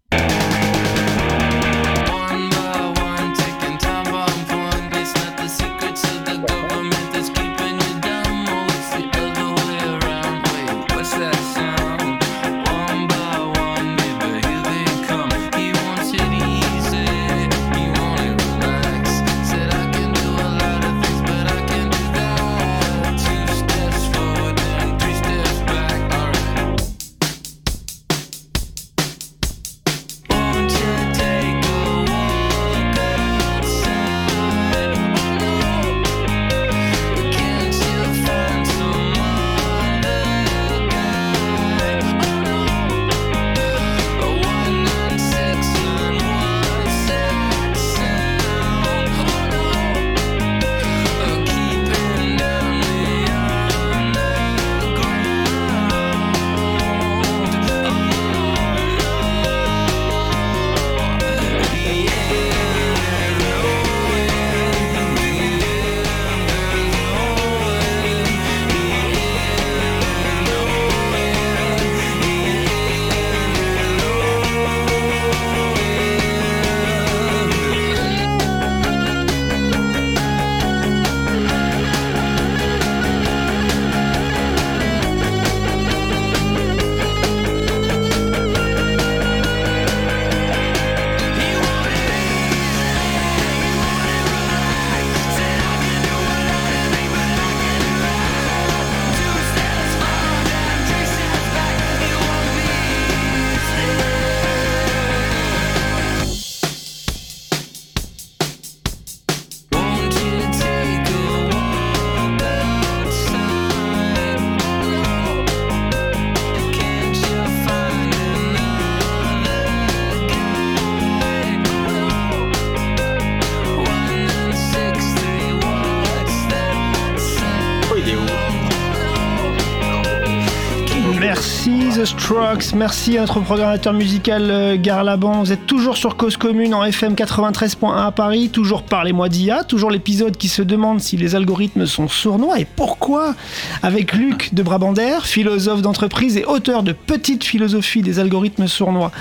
Merci 132.72 133.18
à 133.18 133.22
notre 133.22 133.40
programmateur 133.40 133.94
musical 133.94 134.50
euh, 134.50 134.78
Gare 134.82 135.04
Laban. 135.04 135.44
Vous 135.44 135.52
êtes 135.52 135.68
toujours 135.68 135.96
sur 135.96 136.18
Cause 136.18 136.38
Commune 136.38 136.74
en 136.74 136.84
FM 136.84 137.14
93.1 137.14 137.96
à 138.08 138.12
Paris, 138.12 138.50
toujours 138.50 138.82
Parlez-moi 138.84 139.30
d'IA, 139.30 139.64
toujours 139.64 139.92
l'épisode 139.92 140.38
qui 140.38 140.48
se 140.48 140.64
demande 140.64 141.00
si 141.00 141.16
les 141.16 141.36
algorithmes 141.36 141.86
sont 141.86 142.08
sournois 142.08 142.60
et 142.60 142.66
pourquoi. 142.66 143.36
Avec 143.84 144.14
Luc 144.14 144.56
de 144.56 144.64
Brabander, 144.64 145.20
philosophe 145.24 145.84
d'entreprise 145.84 146.36
et 146.38 146.46
auteur 146.46 146.82
de 146.82 146.94
Petite 146.94 147.44
philosophie 147.44 148.02
des 148.02 148.18
algorithmes 148.18 148.68
sournois. 148.68 149.12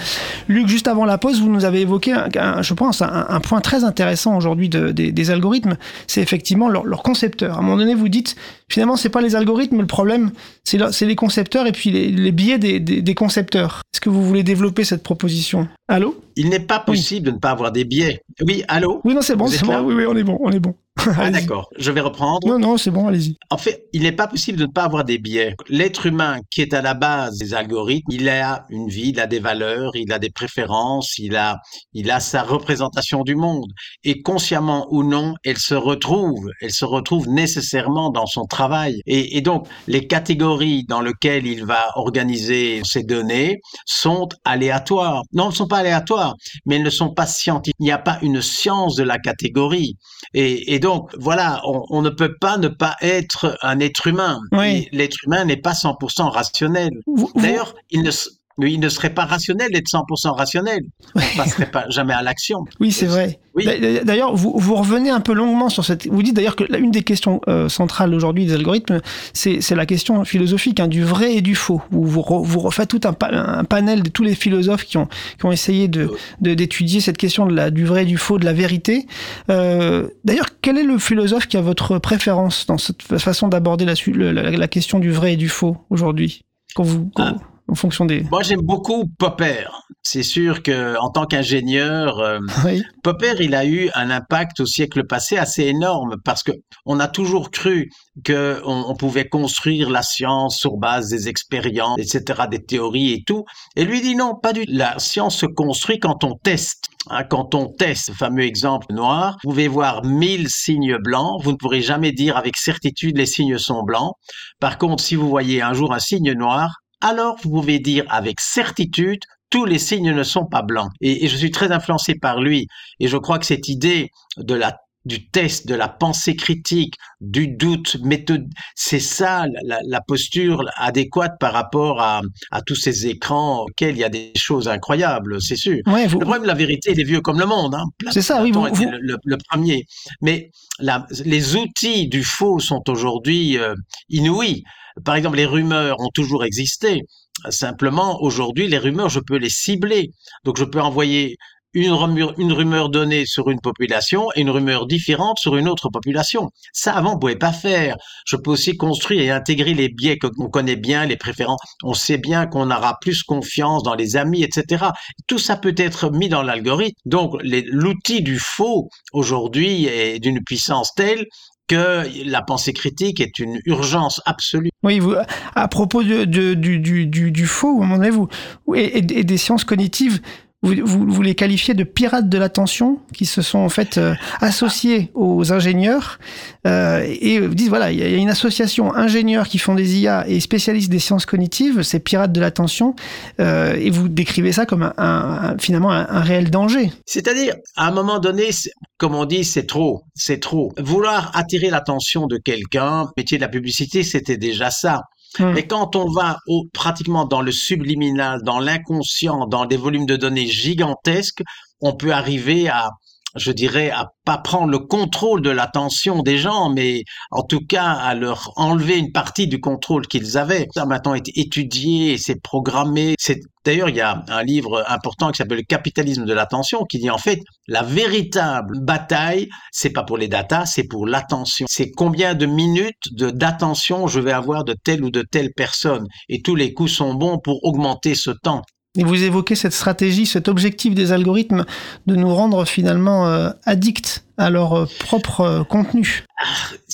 Luc, 0.48 0.68
juste 0.68 0.88
avant 0.88 1.04
la 1.04 1.18
pause, 1.18 1.40
vous 1.42 1.50
nous 1.50 1.64
avez 1.66 1.82
évoqué, 1.82 2.14
je 2.62 2.74
pense, 2.74 3.02
un, 3.02 3.40
point 3.40 3.60
très 3.60 3.84
intéressant 3.84 4.34
aujourd'hui 4.36 4.68
de- 4.70 4.92
des, 4.92 5.30
algorithmes, 5.30 5.76
c'est 6.06 6.22
effectivement 6.22 6.68
leur, 6.70 6.84
leur 6.84 7.02
concepteur. 7.02 7.56
À 7.56 7.58
un 7.58 7.62
moment 7.62 7.76
donné, 7.76 7.94
vous 7.94 8.08
dites, 8.08 8.34
finalement, 8.68 8.96
c'est 8.96 9.10
pas 9.10 9.20
les 9.20 9.36
algorithmes, 9.36 9.80
le 9.80 9.86
problème, 9.86 10.30
c'est 10.64 10.78
les 11.06 11.16
concepteurs 11.16 11.66
et 11.66 11.72
puis 11.72 11.90
les, 11.90 12.08
les 12.08 12.32
biais 12.32 12.56
des, 12.58 12.80
des- 12.80 13.02
des 13.02 13.14
concepteurs. 13.14 13.31
Est-ce 13.38 14.00
que 14.00 14.10
vous 14.10 14.24
voulez 14.24 14.42
développer 14.42 14.84
cette 14.84 15.02
proposition? 15.02 15.68
Allô? 15.88 16.22
Il 16.36 16.48
n'est 16.48 16.60
pas 16.60 16.80
possible 16.80 17.26
de 17.26 17.30
ne 17.32 17.38
pas 17.38 17.50
avoir 17.50 17.72
des 17.72 17.84
biais. 17.84 18.22
Oui, 18.46 18.64
allô? 18.68 19.00
Oui, 19.04 19.14
non, 19.14 19.22
c'est 19.22 19.36
bon, 19.36 19.46
c'est 19.46 19.64
bon. 19.64 19.80
Oui, 19.80 19.94
oui, 19.94 20.04
on 20.08 20.16
est 20.16 20.24
bon, 20.24 20.38
on 20.40 20.50
est 20.50 20.60
bon. 20.60 20.74
Ah, 20.98 21.24
Allez-y. 21.24 21.32
d'accord, 21.32 21.68
je 21.78 21.90
vais 21.90 22.00
reprendre. 22.02 22.46
Non, 22.46 22.58
non, 22.58 22.76
c'est 22.76 22.90
bon, 22.90 23.08
allez-y. 23.08 23.36
En 23.50 23.56
fait, 23.56 23.86
il 23.92 24.02
n'est 24.02 24.12
pas 24.12 24.26
possible 24.28 24.58
de 24.58 24.66
ne 24.66 24.70
pas 24.70 24.84
avoir 24.84 25.04
des 25.04 25.18
biais. 25.18 25.56
L'être 25.68 26.06
humain 26.06 26.38
qui 26.50 26.60
est 26.60 26.74
à 26.74 26.82
la 26.82 26.94
base 26.94 27.38
des 27.38 27.54
algorithmes, 27.54 28.12
il 28.12 28.28
a 28.28 28.66
une 28.68 28.88
vie, 28.88 29.08
il 29.08 29.18
a 29.18 29.26
des 29.26 29.40
valeurs, 29.40 29.96
il 29.96 30.12
a 30.12 30.18
des 30.18 30.30
préférences, 30.30 31.18
il 31.18 31.34
a, 31.34 31.58
il 31.94 32.10
a 32.10 32.20
sa 32.20 32.42
représentation 32.42 33.22
du 33.22 33.34
monde. 33.36 33.70
Et 34.04 34.20
consciemment 34.20 34.86
ou 34.90 35.02
non, 35.02 35.34
elle 35.44 35.58
se 35.58 35.74
retrouve, 35.74 36.48
elle 36.60 36.72
se 36.72 36.84
retrouve 36.84 37.26
nécessairement 37.28 38.10
dans 38.10 38.26
son 38.26 38.44
travail. 38.44 39.00
Et, 39.06 39.38
et 39.38 39.40
donc, 39.40 39.66
les 39.88 40.06
catégories 40.06 40.84
dans 40.88 41.00
lesquelles 41.00 41.46
il 41.46 41.64
va 41.64 41.82
organiser 41.96 42.82
ses 42.84 43.02
données 43.02 43.60
sont 43.86 44.28
aléatoires. 44.44 45.22
Non, 45.32 45.44
elles 45.44 45.50
ne 45.50 45.54
sont 45.56 45.68
pas 45.68 45.78
aléatoires, 45.78 46.34
mais 46.66 46.76
elles 46.76 46.82
ne 46.82 46.90
sont 46.90 47.14
pas 47.14 47.26
scientifiques. 47.26 47.74
Il 47.80 47.84
n'y 47.84 47.92
a 47.92 47.98
pas 47.98 48.18
une 48.22 48.42
science 48.42 48.94
de 48.96 49.04
la 49.04 49.18
catégorie. 49.18 49.96
Et, 50.34 50.74
et 50.74 50.81
donc, 50.82 51.14
voilà, 51.16 51.62
on, 51.64 51.84
on 51.90 52.02
ne 52.02 52.10
peut 52.10 52.34
pas 52.40 52.58
ne 52.58 52.66
pas 52.66 52.96
être 53.00 53.56
un 53.62 53.78
être 53.78 54.08
humain. 54.08 54.40
Oui. 54.50 54.88
L'être 54.90 55.16
humain 55.24 55.44
n'est 55.44 55.56
pas 55.56 55.72
100% 55.72 56.28
rationnel. 56.28 56.90
D'ailleurs, 57.36 57.74
il 57.90 58.02
ne, 58.02 58.10
s- 58.58 58.64
oui, 58.64 58.74
il 58.74 58.80
ne 58.80 58.88
serait 58.88 59.10
pas 59.14 59.24
rationnel 59.24 59.70
d'être 59.72 59.88
100% 59.88 60.30
rationnel. 60.36 60.80
On 61.14 61.20
ne 61.20 61.36
passerait 61.36 61.70
pas 61.70 61.84
jamais 61.88 62.12
à 62.14 62.22
l'action. 62.22 62.64
Oui, 62.80 62.92
c'est 62.92 63.06
vrai. 63.06 63.40
Oui. 63.54 63.64
D'a- 63.66 64.04
D'ailleurs, 64.04 64.34
vous, 64.34 64.54
vous 64.56 64.74
revenez 64.74 65.10
un 65.10 65.20
peu 65.20 65.32
longuement 65.34 65.68
sur 65.68 65.84
cette. 65.84 66.06
Vous 66.06 66.22
dites 66.22 66.34
d'ailleurs 66.34 66.56
que 66.56 66.64
l'une 66.64 66.90
des 66.90 67.02
questions 67.02 67.40
euh, 67.48 67.68
centrales 67.68 68.14
aujourd'hui 68.14 68.46
des 68.46 68.54
algorithmes, 68.54 69.00
c'est 69.34 69.60
la 69.74 69.86
question 69.86 70.24
philosophique 70.24 70.80
hein, 70.80 70.88
du 70.88 71.02
vrai 71.04 71.34
et 71.34 71.40
du 71.42 71.54
faux. 71.54 71.82
Où 71.92 72.04
vous, 72.06 72.20
re- 72.20 72.44
vous 72.44 72.60
refaites 72.60 72.88
tout 72.88 73.00
un, 73.04 73.12
pa- 73.12 73.30
un 73.32 73.64
panel 73.64 74.02
de 74.02 74.08
tous 74.10 74.22
les 74.22 74.34
philosophes 74.34 74.84
qui 74.84 74.96
ont, 74.96 75.08
qui 75.38 75.44
ont 75.46 75.52
essayé 75.52 75.88
de 75.88 76.10
de- 76.40 76.54
d'étudier 76.54 77.00
cette 77.00 77.18
question 77.18 77.46
de 77.46 77.54
la, 77.54 77.70
du 77.70 77.84
vrai 77.84 78.02
et 78.02 78.06
du 78.06 78.16
faux, 78.16 78.38
de 78.38 78.44
la 78.44 78.52
vérité. 78.54 79.06
Euh, 79.50 80.08
d'ailleurs, 80.24 80.46
quel 80.62 80.78
est 80.78 80.82
le 80.84 80.98
philosophe 80.98 81.46
qui 81.46 81.56
a 81.56 81.60
votre 81.60 81.98
préférence 81.98 82.66
dans 82.66 82.78
cette 82.78 83.02
fa- 83.02 83.18
façon 83.18 83.48
d'aborder 83.48 83.84
la, 83.84 84.68
question 84.68 84.98
du 84.98 85.10
vrai 85.10 85.34
et 85.34 85.36
du 85.36 85.48
faux 85.48 85.76
aujourd'hui? 85.90 86.42
Quand 86.74 86.84
vous, 86.84 87.10
quand- 87.14 87.36
Ah. 87.36 87.36
En 87.72 87.74
fonction 87.74 88.04
des. 88.04 88.20
Moi, 88.24 88.42
j'aime 88.42 88.60
beaucoup 88.60 89.06
Popper. 89.18 89.64
C'est 90.02 90.22
sûr 90.22 90.62
que 90.62 90.98
en 90.98 91.08
tant 91.08 91.24
qu'ingénieur, 91.24 92.18
euh, 92.18 92.38
Oui. 92.66 92.82
Popper, 93.02 93.32
il 93.40 93.54
a 93.54 93.64
eu 93.64 93.88
un 93.94 94.10
impact 94.10 94.60
au 94.60 94.66
siècle 94.66 95.06
passé 95.06 95.38
assez 95.38 95.62
énorme 95.62 96.16
parce 96.22 96.42
que 96.42 96.52
on 96.84 97.00
a 97.00 97.08
toujours 97.08 97.50
cru 97.50 97.88
que 98.24 98.60
on, 98.66 98.84
on 98.88 98.94
pouvait 98.94 99.26
construire 99.26 99.88
la 99.88 100.02
science 100.02 100.58
sur 100.58 100.76
base 100.76 101.08
des 101.08 101.30
expériences, 101.30 101.98
etc., 101.98 102.42
des 102.50 102.62
théories 102.62 103.14
et 103.14 103.22
tout. 103.26 103.44
Et 103.74 103.86
lui 103.86 104.02
dit 104.02 104.16
non, 104.16 104.34
pas 104.34 104.52
du 104.52 104.66
tout. 104.66 104.72
La 104.74 104.98
science 104.98 105.38
se 105.38 105.46
construit 105.46 105.98
quand 105.98 106.24
on 106.24 106.34
teste. 106.34 106.90
Hein, 107.08 107.24
quand 107.24 107.54
on 107.54 107.68
teste, 107.68 108.06
ce 108.06 108.12
fameux 108.12 108.44
exemple 108.44 108.86
noir, 108.90 109.38
vous 109.42 109.50
pouvez 109.50 109.66
voir 109.66 110.04
mille 110.04 110.48
signes 110.50 110.98
blancs, 110.98 111.42
vous 111.42 111.52
ne 111.52 111.56
pourrez 111.56 111.80
jamais 111.80 112.12
dire 112.12 112.36
avec 112.36 112.56
certitude 112.58 113.16
les 113.16 113.26
signes 113.26 113.58
sont 113.58 113.82
blancs. 113.82 114.12
Par 114.60 114.76
contre, 114.76 115.02
si 115.02 115.16
vous 115.16 115.28
voyez 115.28 115.62
un 115.62 115.72
jour 115.72 115.94
un 115.94 115.98
signe 115.98 116.32
noir, 116.32 116.81
alors 117.02 117.36
vous 117.42 117.50
pouvez 117.50 117.78
dire 117.78 118.04
avec 118.08 118.40
certitude 118.40 119.20
tous 119.50 119.66
les 119.66 119.78
signes 119.78 120.12
ne 120.12 120.22
sont 120.22 120.46
pas 120.46 120.62
blancs. 120.62 120.90
Et, 121.02 121.28
je 121.28 121.36
suis 121.36 121.50
très 121.50 121.72
influencé 121.72 122.14
par 122.14 122.40
lui. 122.40 122.68
Et 122.98 123.06
je 123.06 123.18
crois 123.18 123.38
que 123.38 123.44
cette 123.44 123.68
idée 123.68 124.08
de 124.38 124.54
la 124.54 124.78
du 125.04 125.28
test, 125.28 125.66
de 125.66 125.74
la 125.74 125.88
pensée 125.88 126.36
critique, 126.36 126.94
du 127.20 127.48
doute, 127.48 127.96
méthode, 128.02 128.46
c'est 128.74 129.00
ça 129.00 129.46
la, 129.64 129.80
la, 129.84 130.00
posture 130.00 130.64
adéquate 130.76 131.32
par 131.40 131.52
rapport 131.52 132.00
à, 132.00 132.20
à 132.50 132.62
tous 132.62 132.74
ces 132.74 133.06
écrans 133.06 133.62
auxquels 133.62 133.96
il 133.96 134.00
y 134.00 134.04
a 134.04 134.08
des 134.08 134.32
choses 134.36 134.68
incroyables, 134.68 135.40
c'est 135.40 135.56
sûr. 135.56 135.78
Ouais, 135.86 136.06
vous, 136.06 136.18
le 136.20 136.24
problème 136.24 136.44
la 136.44 136.54
vérité, 136.54 136.92
il 136.92 137.00
est 137.00 137.04
vieux 137.04 137.20
comme 137.20 137.38
le 137.38 137.46
monde. 137.46 137.74
Hein. 137.74 137.84
C'est 138.10 138.22
ça, 138.22 138.42
oui. 138.42 138.52
Vous, 138.52 138.62
vous... 138.62 138.84
Le, 138.84 138.98
le, 139.00 139.16
le, 139.24 139.36
premier. 139.48 139.86
Mais 140.20 140.50
la, 140.78 141.06
les 141.24 141.56
outils 141.56 142.08
du 142.08 142.22
faux 142.22 142.58
sont 142.58 142.82
aujourd'hui 142.88 143.58
euh, 143.58 143.74
inouïs. 144.08 144.62
Par 145.04 145.14
exemple, 145.14 145.36
les 145.36 145.46
rumeurs 145.46 146.00
ont 146.00 146.10
toujours 146.14 146.44
existé. 146.44 147.02
Simplement, 147.48 148.22
aujourd'hui, 148.22 148.68
les 148.68 148.78
rumeurs, 148.78 149.08
je 149.08 149.20
peux 149.20 149.36
les 149.36 149.48
cibler. 149.48 150.10
Donc, 150.44 150.58
je 150.58 150.64
peux 150.64 150.80
envoyer 150.80 151.36
une 151.74 151.92
rumeur, 151.92 152.38
une 152.38 152.52
rumeur 152.52 152.88
donnée 152.88 153.26
sur 153.26 153.50
une 153.50 153.60
population 153.60 154.28
et 154.34 154.40
une 154.40 154.50
rumeur 154.50 154.86
différente 154.86 155.38
sur 155.38 155.56
une 155.56 155.68
autre 155.68 155.88
population. 155.88 156.50
Ça, 156.72 156.94
avant, 156.94 157.14
on 157.14 157.18
pouvait 157.18 157.36
pas 157.36 157.52
faire. 157.52 157.96
Je 158.26 158.36
peux 158.36 158.50
aussi 158.50 158.76
construire 158.76 159.22
et 159.22 159.30
intégrer 159.30 159.74
les 159.74 159.88
biais 159.88 160.18
qu'on 160.18 160.48
connaît 160.48 160.76
bien, 160.76 161.06
les 161.06 161.16
préférences. 161.16 161.60
On 161.82 161.94
sait 161.94 162.18
bien 162.18 162.46
qu'on 162.46 162.70
aura 162.70 162.98
plus 163.00 163.22
confiance 163.22 163.82
dans 163.82 163.94
les 163.94 164.16
amis, 164.16 164.42
etc. 164.42 164.86
Tout 165.26 165.38
ça 165.38 165.56
peut 165.56 165.74
être 165.76 166.10
mis 166.10 166.28
dans 166.28 166.42
l'algorithme. 166.42 166.98
Donc, 167.04 167.34
l'outil 167.42 168.22
du 168.22 168.38
faux, 168.38 168.88
aujourd'hui, 169.12 169.86
est 169.86 170.18
d'une 170.18 170.42
puissance 170.44 170.92
telle 170.94 171.26
que 171.68 172.06
la 172.28 172.42
pensée 172.42 172.72
critique 172.72 173.20
est 173.20 173.38
une 173.38 173.58
urgence 173.64 174.20
absolue. 174.26 174.70
Oui, 174.82 174.98
vous, 174.98 175.14
à 175.54 175.68
propos 175.68 176.02
du, 176.02 176.26
du, 176.26 176.56
du, 176.56 177.30
du, 177.30 177.46
faux, 177.46 177.82
vous, 177.82 178.28
et, 178.74 179.00
des 179.00 179.36
sciences 179.36 179.64
cognitives, 179.64 180.20
vous, 180.62 181.22
les 181.22 181.34
qualifiez 181.34 181.74
de 181.74 181.82
pirates 181.82 182.28
de 182.28 182.38
l'attention 182.38 183.00
qui 183.12 183.26
se 183.26 183.42
sont 183.42 183.58
en 183.58 183.68
fait 183.68 183.98
euh, 183.98 184.14
associés 184.40 185.10
aux 185.14 185.52
ingénieurs 185.52 186.20
euh, 186.68 187.04
et 187.20 187.40
vous 187.40 187.54
dites 187.54 187.68
voilà 187.68 187.90
il 187.90 187.98
y 187.98 188.02
a 188.02 188.16
une 188.16 188.30
association 188.30 188.94
ingénieurs 188.94 189.48
qui 189.48 189.58
font 189.58 189.74
des 189.74 189.98
IA 189.98 190.24
et 190.28 190.38
spécialistes 190.38 190.88
des 190.88 191.00
sciences 191.00 191.26
cognitives 191.26 191.82
c'est 191.82 191.98
pirates 191.98 192.30
de 192.30 192.40
l'attention 192.40 192.94
euh, 193.40 193.74
et 193.74 193.90
vous 193.90 194.08
décrivez 194.08 194.52
ça 194.52 194.64
comme 194.64 194.92
un 194.96 195.56
finalement 195.58 195.90
un, 195.90 196.06
un, 196.08 196.20
réel 196.20 196.50
danger. 196.50 196.92
C'est-à-dire 197.06 197.54
à 197.76 197.88
un 197.88 197.90
moment 197.90 198.20
donné 198.20 198.50
comme 198.98 199.16
on 199.16 199.24
dit 199.24 199.42
c'est 199.42 199.66
trop 199.66 200.04
c'est 200.14 200.38
trop. 200.38 200.72
Vouloir 200.78 201.36
attirer 201.36 201.70
l'attention 201.70 202.28
de 202.28 202.36
quelqu'un 202.36 203.08
métier 203.16 203.36
de 203.36 203.42
la 203.42 203.48
publicité 203.48 204.04
c'était 204.04 204.36
déjà 204.36 204.70
ça 204.70 205.02
Hum. 205.38 205.52
Mais 205.54 205.66
quand 205.66 205.96
on 205.96 206.10
va 206.10 206.38
au, 206.46 206.64
pratiquement 206.72 207.24
dans 207.24 207.40
le 207.40 207.52
subliminal, 207.52 208.42
dans 208.42 208.58
l'inconscient, 208.58 209.46
dans 209.46 209.66
des 209.66 209.76
volumes 209.76 210.06
de 210.06 210.16
données 210.16 210.46
gigantesques, 210.46 211.42
on 211.80 211.94
peut 211.94 212.12
arriver 212.12 212.68
à, 212.68 212.90
je 213.36 213.52
dirais, 213.52 213.90
à 213.90 214.12
pas 214.24 214.38
prendre 214.38 214.70
le 214.70 214.78
contrôle 214.78 215.42
de 215.42 215.50
l'attention 215.50 216.22
des 216.22 216.38
gens, 216.38 216.70
mais 216.70 217.04
en 217.30 217.42
tout 217.42 217.60
cas 217.66 217.92
à 217.92 218.14
leur 218.14 218.52
enlever 218.56 218.98
une 218.98 219.12
partie 219.12 219.46
du 219.46 219.60
contrôle 219.60 220.06
qu'ils 220.06 220.38
avaient. 220.38 220.66
Ça 220.74 220.86
maintenant 220.86 221.14
été 221.14 221.32
étudié, 221.36 222.18
c'est 222.18 222.40
programmé. 222.40 223.14
C'est 223.18 223.40
d'ailleurs 223.64 223.88
il 223.88 223.96
y 223.96 224.00
a 224.00 224.24
un 224.28 224.42
livre 224.42 224.84
important 224.88 225.30
qui 225.30 225.38
s'appelle 225.38 225.58
Le 225.58 225.64
capitalisme 225.64 226.24
de 226.24 226.32
l'attention 226.32 226.84
qui 226.84 226.98
dit 226.98 227.10
en 227.10 227.18
fait 227.18 227.40
la 227.68 227.82
véritable 227.82 228.80
bataille, 228.80 229.48
c'est 229.70 229.90
pas 229.90 230.04
pour 230.04 230.18
les 230.18 230.28
datas, 230.28 230.66
c'est 230.66 230.86
pour 230.86 231.06
l'attention. 231.06 231.66
C'est 231.68 231.90
combien 231.90 232.34
de 232.34 232.46
minutes 232.46 233.12
de 233.12 233.30
d'attention 233.30 234.06
je 234.06 234.20
vais 234.20 234.32
avoir 234.32 234.64
de 234.64 234.74
telle 234.84 235.04
ou 235.04 235.10
de 235.10 235.22
telle 235.22 235.52
personne, 235.56 236.06
et 236.28 236.42
tous 236.42 236.54
les 236.54 236.72
coups 236.72 236.92
sont 236.92 237.14
bons 237.14 237.38
pour 237.38 237.64
augmenter 237.64 238.14
ce 238.14 238.30
temps. 238.30 238.62
Et 238.98 239.04
vous 239.04 239.22
évoquez 239.22 239.54
cette 239.54 239.72
stratégie, 239.72 240.26
cet 240.26 240.48
objectif 240.48 240.94
des 240.94 241.12
algorithmes 241.12 241.64
de 242.06 242.14
nous 242.14 242.34
rendre 242.34 242.66
finalement 242.66 243.26
euh, 243.26 243.50
addicts 243.64 244.24
à 244.42 244.50
leur 244.50 244.72
euh, 244.74 244.86
propre 244.98 245.40
euh, 245.40 245.64
contenu. 245.64 246.24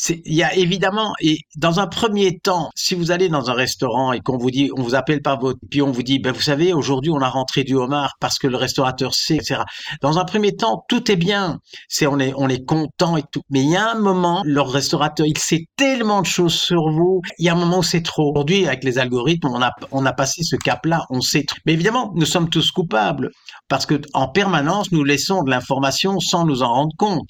Il 0.08 0.34
y 0.34 0.42
a 0.42 0.54
évidemment, 0.54 1.14
et 1.20 1.38
dans 1.56 1.80
un 1.80 1.86
premier 1.86 2.38
temps, 2.38 2.70
si 2.76 2.94
vous 2.94 3.10
allez 3.10 3.28
dans 3.28 3.50
un 3.50 3.54
restaurant 3.54 4.12
et 4.12 4.20
qu'on 4.20 4.36
vous 4.36 4.50
dit, 4.50 4.70
on 4.76 4.82
vous 4.82 4.94
appelle 4.94 5.22
par 5.22 5.40
votre, 5.40 5.58
puis 5.70 5.82
on 5.82 5.90
vous 5.90 6.02
dit, 6.02 6.18
ben 6.18 6.32
vous 6.32 6.42
savez, 6.42 6.72
aujourd'hui 6.72 7.10
on 7.10 7.20
a 7.20 7.28
rentré 7.28 7.64
du 7.64 7.74
homard 7.74 8.14
parce 8.20 8.38
que 8.38 8.46
le 8.46 8.56
restaurateur 8.56 9.14
sait, 9.14 9.36
etc. 9.36 9.62
Dans 10.02 10.18
un 10.18 10.24
premier 10.24 10.54
temps, 10.54 10.84
tout 10.88 11.10
est 11.10 11.16
bien, 11.16 11.58
c'est 11.88 12.06
on 12.06 12.18
est 12.18 12.32
on 12.36 12.48
est 12.48 12.64
content 12.64 13.16
et 13.16 13.24
tout. 13.32 13.42
Mais 13.50 13.62
il 13.62 13.70
y 13.70 13.76
a 13.76 13.92
un 13.92 13.98
moment, 13.98 14.42
leur 14.44 14.70
restaurateur, 14.70 15.26
il 15.26 15.38
sait 15.38 15.64
tellement 15.76 16.20
de 16.20 16.26
choses 16.26 16.54
sur 16.54 16.90
vous. 16.90 17.22
Il 17.38 17.46
y 17.46 17.48
a 17.48 17.52
un 17.52 17.58
moment 17.58 17.78
où 17.78 17.82
c'est 17.82 18.02
trop. 18.02 18.30
Aujourd'hui, 18.30 18.66
avec 18.66 18.84
les 18.84 18.98
algorithmes, 18.98 19.48
on 19.48 19.62
a 19.62 19.72
on 19.90 20.04
a 20.04 20.12
passé 20.12 20.42
ce 20.42 20.56
cap-là, 20.56 21.06
on 21.10 21.22
sait. 21.22 21.44
Trop. 21.44 21.58
Mais 21.64 21.72
évidemment, 21.72 22.12
nous 22.14 22.26
sommes 22.26 22.50
tous 22.50 22.70
coupables 22.70 23.30
parce 23.68 23.86
que 23.86 24.00
en 24.12 24.28
permanence, 24.28 24.92
nous 24.92 25.04
laissons 25.04 25.42
de 25.42 25.50
l'information 25.50 26.20
sans 26.20 26.44
nous 26.44 26.62
en 26.62 26.72
rendre 26.72 26.94
compte 26.98 27.28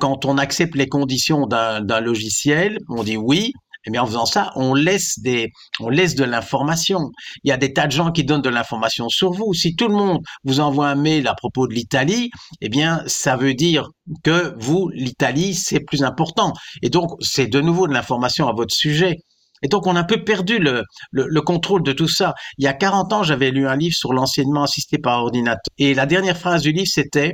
quand 0.00 0.24
on 0.24 0.38
accepte 0.38 0.74
les 0.74 0.88
conditions 0.88 1.46
d'un 1.46 2.00
logiciel, 2.00 2.78
on 2.88 3.02
dit 3.02 3.16
oui, 3.16 3.52
et 3.86 3.90
bien 3.90 4.02
en 4.02 4.06
faisant 4.06 4.26
ça, 4.26 4.50
on 4.56 4.74
laisse 4.74 5.18
des, 5.18 5.50
on 5.80 5.88
laisse 5.88 6.14
de 6.14 6.24
l'information. 6.24 7.10
Il 7.42 7.50
y 7.50 7.52
a 7.52 7.56
des 7.56 7.72
tas 7.72 7.86
de 7.86 7.92
gens 7.92 8.12
qui 8.12 8.24
donnent 8.24 8.42
de 8.42 8.48
l'information 8.48 9.08
sur 9.08 9.32
vous. 9.32 9.52
Si 9.52 9.76
tout 9.76 9.88
le 9.88 9.94
monde 9.94 10.20
vous 10.44 10.60
envoie 10.60 10.88
un 10.88 10.94
mail 10.94 11.28
à 11.28 11.34
propos 11.34 11.66
de 11.66 11.74
l'Italie, 11.74 12.30
eh 12.60 12.68
bien, 12.68 13.02
ça 13.06 13.36
veut 13.36 13.54
dire 13.54 13.88
que 14.22 14.54
vous, 14.58 14.88
l'Italie, 14.94 15.54
c'est 15.54 15.80
plus 15.80 16.02
important. 16.02 16.52
Et 16.82 16.88
donc, 16.88 17.10
c'est 17.20 17.46
de 17.46 17.60
nouveau 17.60 17.86
de 17.86 17.92
l'information 17.92 18.48
à 18.48 18.52
votre 18.52 18.74
sujet. 18.74 19.16
Et 19.62 19.68
donc, 19.68 19.86
on 19.86 19.96
a 19.96 20.00
un 20.00 20.04
peu 20.04 20.24
perdu 20.24 20.58
le, 20.58 20.82
le, 21.10 21.26
le, 21.26 21.40
contrôle 21.40 21.82
de 21.82 21.92
tout 21.92 22.08
ça. 22.08 22.34
Il 22.58 22.64
y 22.64 22.68
a 22.68 22.74
40 22.74 23.12
ans, 23.12 23.22
j'avais 23.22 23.50
lu 23.50 23.66
un 23.66 23.76
livre 23.76 23.94
sur 23.94 24.12
l'enseignement 24.12 24.64
assisté 24.64 24.98
par 24.98 25.22
ordinateur. 25.22 25.60
Et 25.78 25.94
la 25.94 26.06
dernière 26.06 26.36
phrase 26.36 26.62
du 26.62 26.72
livre, 26.72 26.90
c'était 26.90 27.32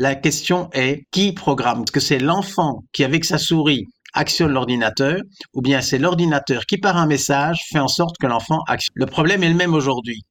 la 0.00 0.14
question 0.14 0.70
est 0.72 1.04
qui 1.10 1.32
programme? 1.32 1.82
Est-ce 1.82 1.92
que 1.92 2.00
c'est 2.00 2.18
l'enfant 2.18 2.84
qui, 2.90 3.04
avec 3.04 3.26
sa 3.26 3.36
souris, 3.36 3.86
actionne 4.14 4.50
l'ordinateur 4.50 5.20
ou 5.52 5.60
bien 5.60 5.82
c'est 5.82 5.98
l'ordinateur 5.98 6.64
qui, 6.64 6.78
par 6.78 6.96
un 6.96 7.06
message, 7.06 7.66
fait 7.70 7.80
en 7.80 7.86
sorte 7.86 8.16
que 8.18 8.26
l'enfant 8.26 8.60
actionne 8.66 8.94
Le 8.94 9.04
problème 9.04 9.42
est 9.42 9.50
le 9.50 9.54
même 9.54 9.74
aujourd'hui. 9.74 10.22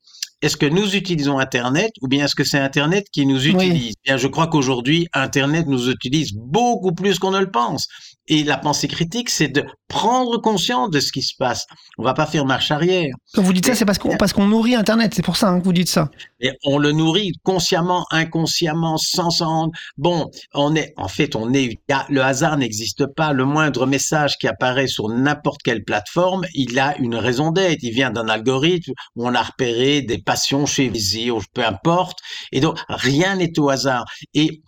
Est-ce 0.41 0.57
que 0.57 0.65
nous 0.65 0.95
utilisons 0.95 1.37
Internet 1.37 1.91
ou 2.01 2.07
bien 2.07 2.25
est-ce 2.25 2.35
que 2.35 2.43
c'est 2.43 2.59
Internet 2.59 3.05
qui 3.11 3.25
nous 3.25 3.47
utilise? 3.47 3.95
Bien, 4.05 4.17
je 4.17 4.27
crois 4.27 4.47
qu'aujourd'hui, 4.47 5.07
Internet 5.13 5.67
nous 5.67 5.89
utilise 5.89 6.31
beaucoup 6.33 6.93
plus 6.93 7.19
qu'on 7.19 7.31
ne 7.31 7.39
le 7.39 7.51
pense. 7.51 7.87
Et 8.29 8.43
la 8.43 8.57
pensée 8.57 8.87
critique, 8.87 9.29
c'est 9.29 9.47
de 9.47 9.65
prendre 9.87 10.37
conscience 10.37 10.91
de 10.91 10.99
ce 10.99 11.11
qui 11.11 11.23
se 11.23 11.33
passe. 11.37 11.65
On 11.97 12.03
va 12.03 12.13
pas 12.13 12.27
faire 12.27 12.45
marche 12.45 12.69
arrière. 12.69 13.11
Quand 13.33 13.41
vous 13.41 13.53
dites 13.53 13.65
ça, 13.65 13.73
c'est 13.73 13.85
parce 13.85 13.97
qu'on 13.97 14.15
parce 14.17 14.33
qu'on 14.33 14.47
nourrit 14.47 14.75
Internet. 14.75 15.13
C'est 15.15 15.23
pour 15.23 15.35
ça 15.35 15.49
hein, 15.49 15.59
que 15.59 15.65
vous 15.65 15.73
dites 15.73 15.89
ça. 15.89 16.09
Et 16.39 16.51
on 16.63 16.77
le 16.77 16.91
nourrit 16.91 17.33
consciemment, 17.43 18.05
inconsciemment, 18.11 18.97
sans 18.97 19.31
s'en. 19.31 19.71
Bon, 19.97 20.29
on 20.53 20.75
est, 20.75 20.93
en 20.95 21.07
fait, 21.07 21.35
on 21.35 21.51
est, 21.53 21.79
le 22.09 22.21
hasard 22.21 22.57
n'existe 22.57 23.07
pas. 23.07 23.33
Le 23.33 23.45
moindre 23.45 23.87
message 23.87 24.37
qui 24.37 24.47
apparaît 24.47 24.87
sur 24.87 25.09
n'importe 25.09 25.63
quelle 25.63 25.83
plateforme, 25.83 26.45
il 26.53 26.77
a 26.77 26.95
une 26.99 27.15
raison 27.15 27.51
d'être. 27.51 27.81
Il 27.81 27.93
vient 27.93 28.11
d'un 28.11 28.29
algorithme 28.29 28.93
où 29.15 29.27
on 29.27 29.33
a 29.33 29.41
repéré 29.41 30.03
des 30.03 30.19
passions 30.29 30.67
chez 30.67 30.91
ou 31.31 31.41
peu 31.55 31.65
importe. 31.65 32.19
Et 32.51 32.59
donc, 32.59 32.77
rien 32.87 33.37
n'est 33.37 33.57
au 33.57 33.69
hasard. 33.69 34.05
Et 34.35 34.61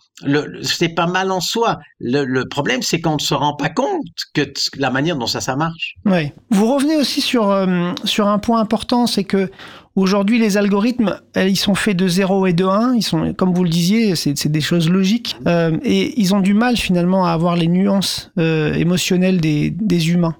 c'est 0.62 0.90
pas 0.90 1.06
mal 1.06 1.30
en 1.30 1.40
soi. 1.40 1.78
Le, 2.00 2.44
problème, 2.44 2.82
c'est 2.82 3.00
qu'on 3.00 3.14
ne 3.14 3.20
se 3.20 3.34
rend 3.34 3.54
pas 3.54 3.68
compte 3.68 4.02
que 4.34 4.42
la 4.76 4.90
manière 4.90 5.16
dont 5.16 5.26
ça, 5.26 5.40
ça 5.40 5.56
marche. 5.56 5.94
Ouais. 6.04 6.32
Vous 6.50 6.72
revenez 6.72 6.96
aussi 6.96 7.20
sur, 7.20 7.50
euh, 7.50 7.92
sur 8.04 8.28
un 8.28 8.38
point 8.38 8.60
important, 8.60 9.06
c'est 9.06 9.24
que 9.24 9.50
aujourd'hui 9.96 10.38
les 10.38 10.56
algorithmes, 10.56 11.20
euh, 11.36 11.48
ils 11.48 11.56
sont 11.56 11.74
faits 11.74 11.96
de 11.96 12.08
0 12.08 12.46
et 12.46 12.52
de 12.52 12.64
1, 12.64 12.94
ils 12.94 13.02
sont, 13.02 13.32
comme 13.34 13.52
vous 13.52 13.64
le 13.64 13.70
disiez, 13.70 14.16
c'est 14.16 14.48
des 14.48 14.60
choses 14.60 14.88
logiques, 14.88 15.36
euh, 15.46 15.76
et 15.82 16.18
ils 16.20 16.34
ont 16.34 16.40
du 16.40 16.54
mal 16.54 16.76
finalement 16.76 17.26
à 17.26 17.32
avoir 17.32 17.56
les 17.56 17.68
nuances 17.68 18.30
émotionnelles 18.36 19.40
des, 19.40 19.70
des 19.70 20.10
humains. 20.10 20.36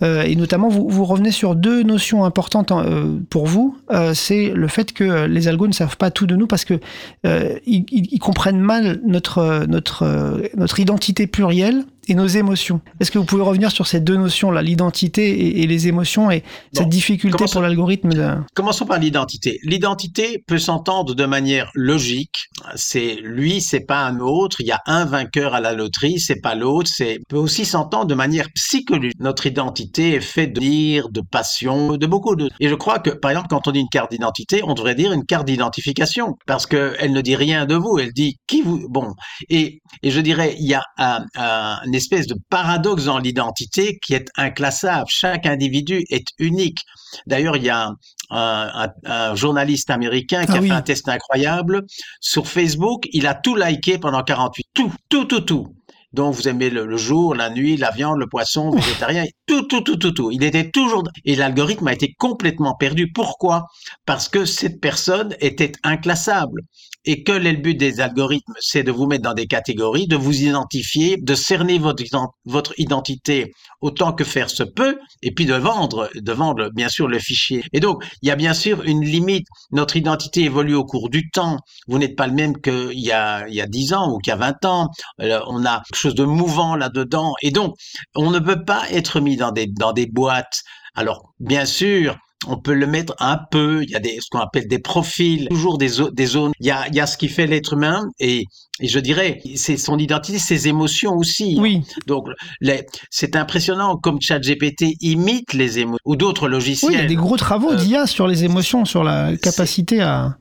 Et 0.00 0.34
notamment, 0.34 0.68
vous, 0.68 0.88
vous 0.88 1.04
revenez 1.04 1.30
sur 1.30 1.54
deux 1.54 1.84
notions 1.84 2.24
importantes 2.24 2.72
euh, 2.72 3.18
pour 3.30 3.46
vous. 3.46 3.76
C'est 4.12 4.50
le 4.52 4.66
fait 4.66 4.92
que 4.92 5.26
les 5.26 5.46
algos 5.46 5.68
ne 5.68 5.72
savent 5.72 5.96
pas 5.96 6.10
tout 6.10 6.26
de 6.26 6.34
nous 6.34 6.48
parce 6.48 6.64
que 6.64 6.80
ils 7.24 8.18
comprennent 8.18 8.60
mal 8.60 9.00
notre, 9.06 9.21
euh, 9.38 9.66
euh, 10.02 10.42
notre 10.56 10.80
identité 10.80 11.26
plurielle 11.26 11.84
et 12.08 12.14
nos 12.14 12.26
émotions. 12.26 12.80
Est-ce 13.00 13.10
que 13.10 13.18
vous 13.18 13.24
pouvez 13.24 13.42
revenir 13.42 13.70
sur 13.70 13.86
ces 13.86 14.00
deux 14.00 14.16
notions-là, 14.16 14.62
l'identité 14.62 15.30
et, 15.30 15.62
et 15.62 15.66
les 15.66 15.88
émotions, 15.88 16.30
et 16.30 16.42
cette 16.72 16.88
difficulté 16.88 17.44
pour 17.50 17.60
l'algorithme 17.62 18.12
de... 18.12 18.34
Commençons 18.54 18.86
par 18.86 18.98
l'identité. 18.98 19.58
L'identité 19.62 20.42
peut 20.46 20.58
s'entendre 20.58 21.14
de 21.14 21.24
manière 21.24 21.70
logique. 21.74 22.46
C'est 22.74 23.16
lui, 23.22 23.60
c'est 23.60 23.86
pas 23.86 24.04
un 24.04 24.20
autre. 24.20 24.60
Il 24.60 24.66
y 24.66 24.72
a 24.72 24.80
un 24.86 25.04
vainqueur 25.04 25.54
à 25.54 25.60
la 25.60 25.72
loterie, 25.72 26.18
c'est 26.18 26.40
pas 26.40 26.54
l'autre. 26.54 26.90
C'est 26.92 27.18
peut 27.28 27.36
aussi 27.36 27.64
s'entendre 27.64 28.06
de 28.06 28.14
manière 28.14 28.48
psychologique. 28.54 29.18
Notre 29.20 29.46
identité 29.46 30.14
est 30.14 30.20
faite 30.20 30.52
de 30.54 30.60
dire, 30.60 31.08
de 31.08 31.20
passion, 31.20 31.96
de 31.96 32.06
beaucoup 32.06 32.36
de. 32.36 32.48
Et 32.60 32.68
je 32.68 32.74
crois 32.74 32.98
que, 32.98 33.10
par 33.10 33.30
exemple, 33.30 33.48
quand 33.50 33.68
on 33.68 33.70
dit 33.72 33.80
une 33.80 33.88
carte 33.88 34.10
d'identité, 34.10 34.62
on 34.64 34.74
devrait 34.74 34.94
dire 34.94 35.12
une 35.12 35.24
carte 35.24 35.46
d'identification 35.46 36.36
parce 36.46 36.66
que 36.66 36.94
elle 36.98 37.12
ne 37.12 37.20
dit 37.20 37.36
rien 37.36 37.66
de 37.66 37.74
vous. 37.74 37.98
Elle 37.98 38.12
dit 38.12 38.36
qui 38.46 38.62
vous. 38.62 38.86
Bon. 38.88 39.12
Et 39.48 39.80
et 40.02 40.10
je 40.10 40.20
dirais, 40.20 40.56
il 40.58 40.66
y 40.66 40.74
a 40.74 40.82
un, 40.98 41.24
un- 41.36 41.78
une 41.92 41.96
espèce 41.96 42.26
de 42.26 42.34
paradoxe 42.48 43.04
dans 43.04 43.18
l'identité 43.18 43.98
qui 44.02 44.14
est 44.14 44.28
inclassable. 44.38 45.04
Chaque 45.08 45.44
individu 45.44 46.02
est 46.08 46.24
unique. 46.38 46.78
D'ailleurs, 47.26 47.58
il 47.58 47.64
y 47.64 47.68
a 47.68 47.88
un, 47.88 47.96
un- 48.30 48.86
un- 49.04 49.10
un 49.12 49.34
journaliste 49.34 49.90
américain 49.90 50.46
qui 50.46 50.52
Ah 50.52 50.56
a 50.56 50.60
oui. 50.60 50.68
fait 50.68 50.74
un 50.74 50.80
test 50.80 51.06
incroyable. 51.10 51.82
Sur 52.20 52.48
Facebook, 52.48 53.04
il 53.12 53.26
a 53.26 53.34
tout 53.34 53.54
liké 53.56 53.98
pendant 53.98 54.22
48. 54.22 54.64
Tout, 54.72 54.90
tout, 55.10 55.26
tout, 55.26 55.40
tout. 55.42 55.66
Donc, 56.12 56.34
vous 56.34 56.48
aimez 56.48 56.70
le, 56.70 56.86
le 56.86 56.96
jour, 56.96 57.34
la 57.34 57.50
nuit, 57.50 57.76
la 57.76 57.90
viande, 57.90 58.18
le 58.18 58.28
poisson, 58.28 58.70
végétarien, 58.76 59.24
tout, 59.46 59.62
tout, 59.62 59.80
tout, 59.82 59.96
tout, 59.96 60.12
tout. 60.12 60.30
Il 60.30 60.44
était 60.44 60.70
toujours... 60.70 61.04
Et 61.24 61.36
l'algorithme 61.36 61.88
a 61.88 61.92
été 61.92 62.14
complètement 62.18 62.74
perdu. 62.74 63.10
Pourquoi? 63.12 63.66
Parce 64.06 64.28
que 64.28 64.44
cette 64.44 64.80
personne 64.80 65.34
était 65.40 65.72
inclassable. 65.82 66.62
Et 67.04 67.24
que 67.24 67.32
est 67.32 67.52
le 67.52 67.58
but 67.58 67.74
des 67.74 68.00
algorithmes? 68.00 68.52
C'est 68.60 68.84
de 68.84 68.92
vous 68.92 69.06
mettre 69.06 69.24
dans 69.24 69.34
des 69.34 69.46
catégories, 69.48 70.06
de 70.06 70.14
vous 70.16 70.42
identifier, 70.42 71.16
de 71.20 71.34
cerner 71.34 71.78
votre, 71.78 72.02
ident- 72.04 72.30
votre 72.44 72.74
identité 72.78 73.52
autant 73.80 74.12
que 74.12 74.22
faire 74.22 74.48
se 74.50 74.62
peut, 74.62 74.96
et 75.22 75.32
puis 75.32 75.44
de 75.44 75.54
vendre, 75.54 76.08
de 76.14 76.32
vendre 76.32 76.70
bien 76.72 76.88
sûr 76.88 77.08
le 77.08 77.18
fichier. 77.18 77.64
Et 77.72 77.80
donc, 77.80 78.04
il 78.22 78.28
y 78.28 78.30
a 78.30 78.36
bien 78.36 78.54
sûr 78.54 78.82
une 78.84 79.04
limite. 79.04 79.48
Notre 79.72 79.96
identité 79.96 80.44
évolue 80.44 80.74
au 80.76 80.84
cours 80.84 81.10
du 81.10 81.28
temps. 81.30 81.58
Vous 81.88 81.98
n'êtes 81.98 82.14
pas 82.14 82.28
le 82.28 82.34
même 82.34 82.60
qu'il 82.60 82.92
y 83.00 83.10
a, 83.10 83.48
il 83.48 83.54
y 83.54 83.60
a 83.60 83.66
10 83.66 83.92
ans 83.94 84.12
ou 84.12 84.18
qu'il 84.18 84.30
y 84.30 84.34
a 84.34 84.36
20 84.36 84.64
ans. 84.64 84.88
On 85.18 85.66
a 85.66 85.82
de 86.08 86.24
mouvant 86.24 86.76
là-dedans. 86.76 87.34
Et 87.42 87.50
donc, 87.50 87.76
on 88.14 88.30
ne 88.30 88.38
peut 88.38 88.64
pas 88.64 88.90
être 88.90 89.20
mis 89.20 89.36
dans 89.36 89.52
des, 89.52 89.66
dans 89.66 89.92
des 89.92 90.06
boîtes. 90.06 90.62
Alors, 90.94 91.32
bien 91.40 91.64
sûr, 91.64 92.16
on 92.46 92.56
peut 92.58 92.74
le 92.74 92.86
mettre 92.86 93.14
un 93.18 93.38
peu. 93.50 93.82
Il 93.82 93.90
y 93.90 93.94
a 93.96 94.00
des, 94.00 94.18
ce 94.20 94.28
qu'on 94.30 94.40
appelle 94.40 94.66
des 94.68 94.78
profils, 94.78 95.48
toujours 95.48 95.78
des, 95.78 95.88
zo- 95.88 96.10
des 96.10 96.26
zones. 96.26 96.52
Il 96.60 96.66
y 96.66 96.70
a, 96.70 96.86
il 96.88 96.94
y 96.94 97.00
a 97.00 97.06
ce 97.06 97.16
qui 97.16 97.28
fait 97.28 97.46
l'être 97.46 97.74
humain 97.74 98.08
et, 98.18 98.44
et 98.80 98.88
je 98.88 98.98
dirais, 98.98 99.40
c'est 99.56 99.76
son 99.76 99.98
identité, 99.98 100.38
ses 100.38 100.68
émotions 100.68 101.14
aussi. 101.14 101.56
Oui, 101.60 101.82
Donc, 102.06 102.26
les- 102.60 102.86
c'est 103.10 103.36
impressionnant 103.36 103.96
comme 103.96 104.20
ChatGPT 104.20 104.96
imite 105.00 105.52
les 105.52 105.78
émotions 105.78 105.98
ou 106.04 106.16
d'autres 106.16 106.48
oui, 106.48 106.48
il 106.48 106.52
y 106.52 106.54
a 106.54 106.58
logiciels. 106.58 107.06
des 107.06 107.14
gros 107.16 107.36
travaux 107.36 107.72
Euh, 107.72 107.76
d'IA 107.76 108.06
sur 108.06 108.26
les 108.26 108.44
émotions, 108.44 108.84
sur 108.84 109.04
la 109.04 109.36
capacité 109.36 110.00
à... 110.00 110.36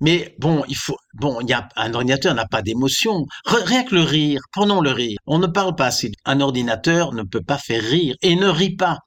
Mais 0.00 0.34
bon, 0.38 0.62
il 0.68 0.76
faut, 0.76 0.96
bon, 1.14 1.38
il 1.40 1.48
y 1.48 1.52
a, 1.54 1.68
un 1.76 1.94
ordinateur 1.94 2.34
n'a 2.34 2.44
pas 2.46 2.60
d'émotion. 2.62 3.24
Rien 3.46 3.82
que 3.82 3.94
le 3.94 4.02
rire, 4.02 4.40
prenons 4.52 4.80
le 4.82 4.90
rire. 4.90 5.16
On 5.26 5.38
ne 5.38 5.46
parle 5.46 5.74
pas 5.74 5.86
assez. 5.86 6.12
Un 6.26 6.40
ordinateur 6.40 7.14
ne 7.14 7.22
peut 7.22 7.40
pas 7.40 7.56
faire 7.56 7.82
rire 7.82 8.14
et 8.20 8.36
ne 8.36 8.46
rit 8.48 8.76
pas. 8.76 8.98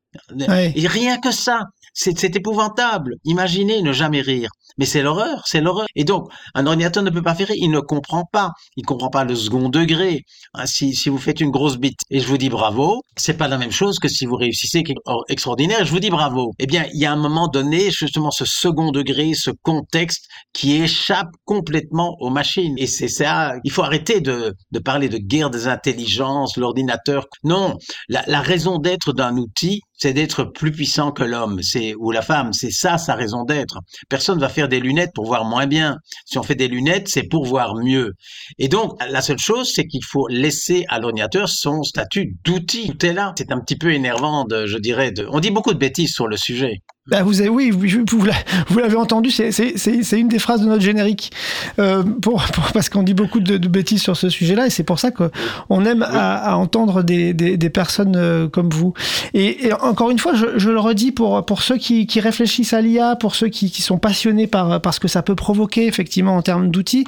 Ouais. 0.48 0.74
Et 0.76 0.88
rien 0.88 1.20
que 1.20 1.32
ça, 1.32 1.66
c'est 1.94 2.36
épouvantable. 2.36 3.16
Imaginez 3.26 3.82
ne 3.82 3.92
jamais 3.92 4.22
rire. 4.22 4.50
Mais 4.78 4.86
c'est 4.86 5.02
l'horreur, 5.02 5.44
c'est 5.46 5.60
l'horreur. 5.60 5.88
Et 5.96 6.06
donc, 6.06 6.30
un 6.56 6.66
ordinateur 6.66 7.04
ne 7.04 7.10
peut 7.10 7.22
pas 7.22 7.36
faire 7.36 7.48
rire, 7.48 7.58
il 7.60 7.70
ne 7.70 7.82
comprend 7.82 8.24
pas. 8.32 8.52
Il 8.78 8.86
comprend 8.86 9.10
pas 9.10 9.26
le 9.26 9.36
second 9.36 9.68
degré. 9.68 10.24
Hein, 10.54 10.66
si, 10.66 10.94
si 10.96 11.10
vous 11.10 11.18
faites 11.18 11.42
une 11.42 11.52
grosse 11.52 11.78
bite 11.78 12.00
et 12.10 12.20
je 12.22 12.28
vous 12.28 12.38
dis 12.38 12.50
bravo, 12.50 13.02
c'est 13.18 13.38
pas 13.38 13.50
la 13.50 13.58
même 13.58 13.72
chose 13.72 14.00
que 14.00 14.08
si 14.08 14.26
vous 14.26 14.36
réussissez 14.36 14.84
quelque 14.84 15.02
chose 15.06 15.24
extraordinaire, 15.28 15.84
je 15.84 15.92
vous 15.92 16.00
dis 16.00 16.10
bravo. 16.10 16.54
Eh 16.60 16.66
bien, 16.66 16.86
il 16.94 17.00
y 17.02 17.06
a 17.06 17.12
un 17.12 17.18
moment 17.18 17.48
donné, 17.50 17.92
justement, 17.92 18.32
ce 18.32 18.46
second 18.46 18.92
degré, 18.92 19.34
ce 19.34 19.52
contexte 19.64 20.28
qui 20.54 20.76
échappe 20.76 21.30
complètement 21.46 22.16
aux 22.22 22.30
machines. 22.30 22.76
Et 22.78 22.88
c'est 22.88 23.10
ça, 23.10 23.56
il 23.66 23.72
faut 23.72 23.84
arrêter 23.84 24.22
de, 24.22 24.54
de 24.72 24.80
parler 24.80 25.10
de 25.10 25.18
guerre 25.18 25.50
des 25.50 25.68
intelligences, 25.68 26.56
l'ordinateur. 26.56 27.26
Non, 27.44 27.76
la, 28.08 28.24
la 28.28 28.42
raison 28.42 28.78
d'être 28.78 29.12
d'un 29.12 29.36
outil, 29.36 29.82
c'est 29.94 30.14
d'être 30.14 30.46
plus 30.46 30.72
puissant 30.72 31.12
que 31.12 31.24
l'homme, 31.24 31.62
ou 32.00 32.12
la 32.12 32.22
femme, 32.22 32.54
c'est 32.54 32.72
ça 32.72 32.98
sa 32.98 33.16
raison 33.16 33.44
d'être. 33.44 33.80
Personne 34.10 34.40
va 34.40 34.50
faire 34.50 34.68
des 34.68 34.80
lunettes 34.80 35.12
pour 35.14 35.26
voir 35.26 35.46
moins 35.46 35.68
bien. 35.68 35.98
Si 36.26 36.38
on 36.38 36.44
fait 36.44 36.56
des 36.56 36.68
lunettes, 36.68 37.08
c'est 37.08 37.24
pour 37.24 37.46
voir 37.46 37.76
mieux. 37.76 38.14
Et 38.58 38.68
donc, 38.68 39.02
la 39.10 39.22
seule 39.22 39.40
chose, 39.40 39.72
c'est 39.74 39.86
qu'il 39.86 40.04
faut 40.04 40.28
laisser 40.28 40.86
à 40.90 41.00
l'ordinateur 41.00 41.50
son 41.50 41.84
statut 41.84 42.36
d'outil. 42.44 42.88
Tout 42.88 43.06
est 43.06 43.14
là. 43.14 43.34
C'est 43.38 43.52
un 43.52 43.60
petit 43.60 43.78
peu 43.78 43.94
énervant, 43.94 44.46
je 44.50 44.78
dirais. 44.78 45.12
De... 45.12 45.28
On 45.32 45.40
dit 45.40 45.52
beaucoup 45.52 45.74
de 45.74 45.80
bêtises 45.80 46.14
sur 46.14 46.28
le 46.28 46.38
sujet. 46.38 46.82
Bah, 47.10 47.24
vous 47.24 47.40
avez, 47.42 47.50
oui, 47.50 47.72
vous, 47.72 47.88
vous 48.18 48.26
l'a- 48.26 48.34
vous 48.68 48.80
l'avez 48.80 48.96
entendu, 48.96 49.32
c'est- 49.32 49.52
c'est 49.52 49.78
c'est- 49.78 50.04
c'est 50.04 50.20
une 50.20 50.28
des 50.28 50.40
phrases 50.40 50.62
de 50.62 50.68
notre 50.68 50.82
générique. 50.84 51.32
Euh, 51.80 52.04
pour, 52.04 52.44
pour- 52.54 52.72
parce 52.74 52.90
qu'on 52.90 53.04
dit 53.04 53.14
beaucoup 53.14 53.40
de, 53.40 53.58
de 53.58 53.68
bêtises 53.68 54.02
sur 54.02 54.16
ce 54.18 54.30
sujet-là, 54.30 54.68
et 54.68 54.70
c'est 54.70 54.84
pour 54.84 55.00
ça 55.00 55.12
qu'on 55.12 55.86
aime 55.86 56.04
à, 56.04 56.36
à 56.52 56.56
entendre 56.56 57.02
des, 57.04 57.34
des, 57.34 57.58
des 57.58 57.70
personnes 57.70 58.16
euh, 58.16 58.48
comme 58.48 58.70
vous. 58.70 58.94
Et, 59.34 59.68
et 59.68 59.74
encore 59.74 60.10
une 60.12 60.20
fois, 60.20 60.34
je, 60.34 60.46
je 60.58 60.70
le 60.70 60.80
redis 60.80 61.12
pour, 61.12 61.46
pour 61.46 61.62
ceux 61.64 61.78
qui, 61.78 62.06
qui 62.08 62.20
réfléchissent 62.20 62.74
à 62.74 62.82
l'IA, 62.82 63.16
pour 63.16 63.36
ceux 63.36 63.48
qui, 63.48 63.72
qui 63.72 63.82
sont 63.82 63.98
passionnés 63.98 64.48
par, 64.48 64.82
par 64.82 64.94
ce 64.94 65.00
que 65.00 65.08
ça 65.08 65.22
peut 65.22 65.36
provoquer, 65.36 65.88
effectivement, 65.88 66.36
en 66.36 66.42
termes 66.42 66.70
d'outils, 66.70 67.06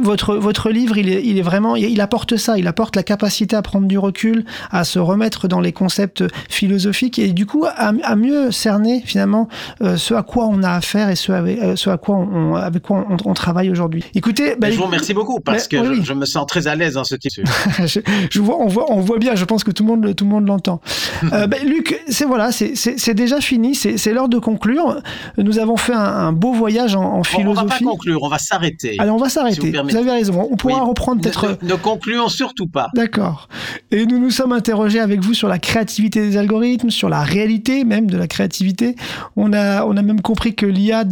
votre, 0.00 0.34
votre 0.36 0.70
livre, 0.70 0.98
il 0.98 1.08
est, 1.08 1.22
il 1.24 1.38
est 1.38 1.42
vraiment, 1.42 1.76
il 1.76 1.88
il 1.88 2.00
apporte 2.02 2.36
ça, 2.36 2.58
il 2.58 2.66
apporte 2.66 2.96
la 2.96 3.02
capacité 3.02 3.56
à 3.56 3.62
prendre 3.62 3.86
du 3.86 3.98
recul, 3.98 4.44
à 4.70 4.84
se 4.84 4.98
remettre 4.98 5.48
dans 5.48 5.60
les 5.60 5.72
concepts 5.72 6.22
philosophiques, 6.50 7.18
et 7.18 7.32
du 7.32 7.46
coup, 7.46 7.64
à, 7.64 7.92
à 8.02 8.16
mieux 8.16 8.50
cerner, 8.50 9.02
finalement, 9.04 9.37
euh, 9.82 9.96
ce 9.96 10.14
à 10.14 10.22
quoi 10.22 10.46
on 10.46 10.62
a 10.62 10.70
affaire 10.72 11.08
et 11.10 11.16
ce 11.16 11.32
avec, 11.32 11.58
euh, 11.60 11.76
ce 11.76 11.90
à 11.90 11.96
quoi 11.98 12.16
on, 12.16 12.54
avec 12.54 12.82
quoi 12.82 13.06
on, 13.08 13.16
on 13.30 13.34
travaille 13.34 13.70
aujourd'hui. 13.70 14.04
Écoutez, 14.14 14.54
bah, 14.58 14.70
je 14.70 14.76
vous 14.76 14.84
remercie 14.84 15.14
beaucoup 15.14 15.40
parce 15.40 15.68
que 15.68 15.76
oui, 15.76 16.00
je, 16.04 16.12
me 16.14 16.24
sens 16.24 16.46
très 16.46 16.66
à 16.66 16.74
l'aise 16.74 16.94
dans 16.94 17.04
ce 17.04 17.14
type 17.14 17.30
de 17.36 17.48
sujet. 17.86 17.86
je, 17.86 18.00
je 18.30 18.40
vois, 18.40 18.56
on 18.60 18.66
voit, 18.66 18.86
on 18.90 19.00
voit 19.00 19.18
bien. 19.18 19.34
Je 19.34 19.44
pense 19.44 19.62
que 19.64 19.70
tout 19.70 19.84
le 19.84 19.88
monde, 19.88 20.14
tout 20.16 20.24
le 20.24 20.30
monde 20.30 20.46
l'entend. 20.46 20.80
Euh, 21.32 21.46
ben, 21.48 21.58
Luc, 21.66 22.00
c'est 22.08 22.24
voilà, 22.24 22.52
c'est- 22.52 23.14
déjà 23.14 23.40
fini. 23.40 23.74
C'est 23.74 24.12
l'heure 24.12 24.28
de 24.28 24.38
conclure. 24.38 25.00
Nous 25.36 25.58
avons 25.58 25.76
fait 25.76 25.92
un, 25.92 25.98
un 25.98 26.32
beau 26.32 26.52
voyage 26.52 26.94
en, 26.94 27.02
en 27.02 27.22
Bon, 27.22 27.24
on 27.38 27.52
va 27.52 27.64
pas 27.64 27.74
philosophie. 27.74 27.84
conclure, 27.84 28.22
on 28.22 28.28
va 28.28 28.38
s'arrêter. 28.38 28.94
Allez, 28.98 29.10
on 29.10 29.16
va 29.16 29.28
Si 29.28 29.34
vous 29.38 29.40
s'arrêter. 29.40 29.72
Vous, 29.82 29.96
avez 29.96 30.10
raison. 30.12 30.48
On 30.50 30.56
pourra 30.56 30.82
Oui. 30.82 30.88
reprendre 30.88 31.20
peut-être. 31.20 31.58
Ne, 31.62 31.70
ne 31.70 31.74
concluons 31.74 32.28
surtout 32.28 32.66
pas. 32.68 32.86
D'accord. 32.94 33.48
Et 33.90 34.06
nous 34.06 34.18
nous 34.18 34.30
sommes 34.30 34.52
interrogés 34.52 35.00
avec 35.00 35.20
vous 35.20 35.34
sur 35.34 35.48
la 35.48 35.58
créativité 35.58 36.20
des 36.20 36.36
algorithmes, 36.36 36.90
sur 36.90 37.08
la 37.08 37.22
réalité 37.22 37.84
même 37.84 38.08
de 38.08 38.16
la 38.16 38.26
créativité. 38.28 38.94
On 39.36 39.52
a, 39.52 39.84
on 39.84 39.96
a 39.96 40.02
même 40.02 40.20
compris 40.20 40.54
que 40.54 40.66
l'IA 40.66 41.04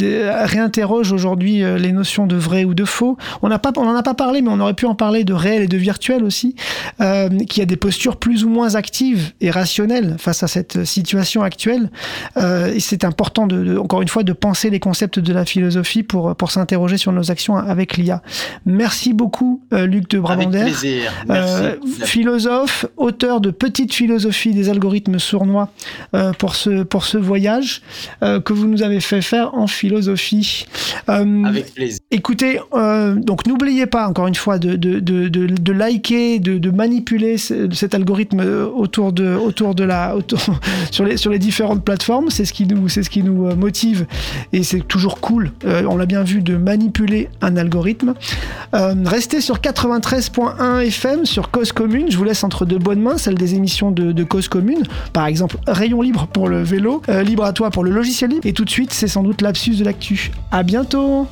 réinterroge 0.45 1.11
aujourd'hui 1.11 1.63
euh, 1.63 1.77
les 1.77 1.91
notions 1.91 2.27
de 2.27 2.35
vrai 2.35 2.63
ou 2.63 2.73
de 2.73 2.85
faux. 2.85 3.17
On 3.41 3.49
n'a 3.49 3.59
pas, 3.59 3.71
on 3.77 3.85
n'en 3.85 3.95
a 3.95 4.03
pas 4.03 4.13
parlé, 4.13 4.41
mais 4.41 4.49
on 4.49 4.59
aurait 4.59 4.73
pu 4.73 4.85
en 4.85 4.95
parler 4.95 5.23
de 5.23 5.33
réel 5.33 5.63
et 5.63 5.67
de 5.67 5.77
virtuel 5.77 6.23
aussi, 6.23 6.55
euh, 7.01 7.29
qui 7.49 7.61
a 7.61 7.65
des 7.65 7.75
postures 7.77 8.17
plus 8.17 8.43
ou 8.43 8.49
moins 8.49 8.75
actives 8.75 9.31
et 9.41 9.51
rationnelles 9.51 10.15
face 10.19 10.43
à 10.43 10.47
cette 10.47 10.83
situation 10.85 11.43
actuelle. 11.43 11.89
Euh, 12.37 12.73
et 12.73 12.79
c'est 12.79 13.03
important, 13.03 13.47
de, 13.47 13.63
de- 13.63 13.77
encore 13.77 14.01
une 14.01 14.07
fois, 14.07 14.23
de 14.23 14.33
penser 14.33 14.69
les 14.69 14.79
concepts 14.79 15.19
de 15.19 15.33
la 15.33 15.45
philosophie 15.45 16.03
pour, 16.03 16.35
pour 16.35 16.51
s'interroger 16.51 16.97
sur 16.97 17.11
nos 17.11 17.31
actions 17.31 17.55
avec 17.57 17.97
l'IA. 17.97 18.21
Merci 18.65 19.13
beaucoup, 19.13 19.61
euh, 19.73 19.85
Luc 19.85 20.09
de 20.09 20.17
Avec 20.17 20.21
Brabander. 20.49 20.61
plaisir. 20.63 21.11
Merci. 21.27 21.53
Euh, 21.63 21.75
philosophe, 22.05 22.85
auteur 22.97 23.41
de 23.41 23.51
Petite 23.51 23.93
philosophie 23.93 24.53
des 24.53 24.69
algorithmes 24.69 25.19
sournois 25.19 25.69
euh, 26.13 26.31
pour, 26.33 26.55
ce, 26.55 26.83
pour 26.83 27.05
ce 27.05 27.17
voyage 27.17 27.81
euh, 28.23 28.39
que 28.39 28.53
vous 28.53 28.67
nous 28.67 28.83
avez 28.83 28.99
fait 28.99 29.21
faire 29.21 29.53
en 29.55 29.67
philosophie. 29.67 30.65
Euh, 31.09 31.43
Avec 31.43 31.73
plaisir. 31.73 31.99
Écoutez, 32.11 32.59
euh, 32.73 33.15
donc 33.15 33.45
n'oubliez 33.47 33.85
pas 33.85 34.07
encore 34.07 34.27
une 34.27 34.35
fois 34.35 34.57
de, 34.59 34.75
de, 34.75 34.99
de, 34.99 35.27
de, 35.27 35.47
de 35.47 35.71
liker, 35.71 36.39
de, 36.39 36.57
de 36.57 36.69
manipuler 36.71 37.37
ce- 37.37 37.69
cet 37.73 37.93
algorithme 37.95 38.41
autour 38.75 39.13
de, 39.13 39.35
autour 39.35 39.75
de 39.75 39.83
la, 39.83 40.15
autour- 40.15 40.39
sur, 40.91 41.05
les, 41.05 41.17
sur 41.17 41.31
les 41.31 41.39
différentes 41.39 41.83
plateformes. 41.83 42.29
C'est 42.29 42.45
ce 42.45 42.53
qui 42.53 42.65
nous, 42.65 42.87
c'est 42.89 43.03
ce 43.03 43.09
qui 43.09 43.23
nous 43.23 43.55
motive 43.55 44.05
et 44.53 44.63
c'est 44.63 44.85
toujours 44.87 45.19
cool. 45.19 45.51
on 45.65 45.97
l'a 45.97 46.05
bien 46.05 46.23
vu 46.23 46.41
de 46.41 46.57
manipuler 46.57 47.29
un 47.41 47.57
algorithme. 47.57 48.13
Restez 48.73 49.41
sur 49.41 49.57
93.1 49.59 50.79
FM 50.87 51.25
sur 51.25 51.51
Cause 51.51 51.71
Commune. 51.71 52.07
Je 52.09 52.17
vous 52.17 52.23
laisse 52.23 52.43
entre 52.43 52.65
de 52.65 52.77
bonnes 52.77 53.01
mains, 53.01 53.17
celle 53.17 53.35
des 53.35 53.55
émissions 53.55 53.91
de, 53.91 54.11
de 54.11 54.23
Cause 54.23 54.47
Commune. 54.47 54.83
Par 55.13 55.25
exemple, 55.27 55.57
Rayon 55.67 56.01
Libre 56.01 56.27
pour 56.27 56.47
le 56.49 56.61
vélo, 56.63 57.01
Libre 57.23 57.43
à 57.45 57.53
toi 57.53 57.69
pour 57.69 57.83
le 57.87 57.95
logiciel 57.95 58.31
libre. 58.31 58.45
Et 58.45 58.53
tout 58.53 58.65
de 58.65 58.69
suite, 58.69 58.93
c'est 58.93 59.07
sans 59.07 59.23
doute 59.23 59.41
l'absus 59.41 59.75
de 59.75 59.83
l'actu. 59.83 60.31
À 60.51 60.63
bientôt! 60.63 61.27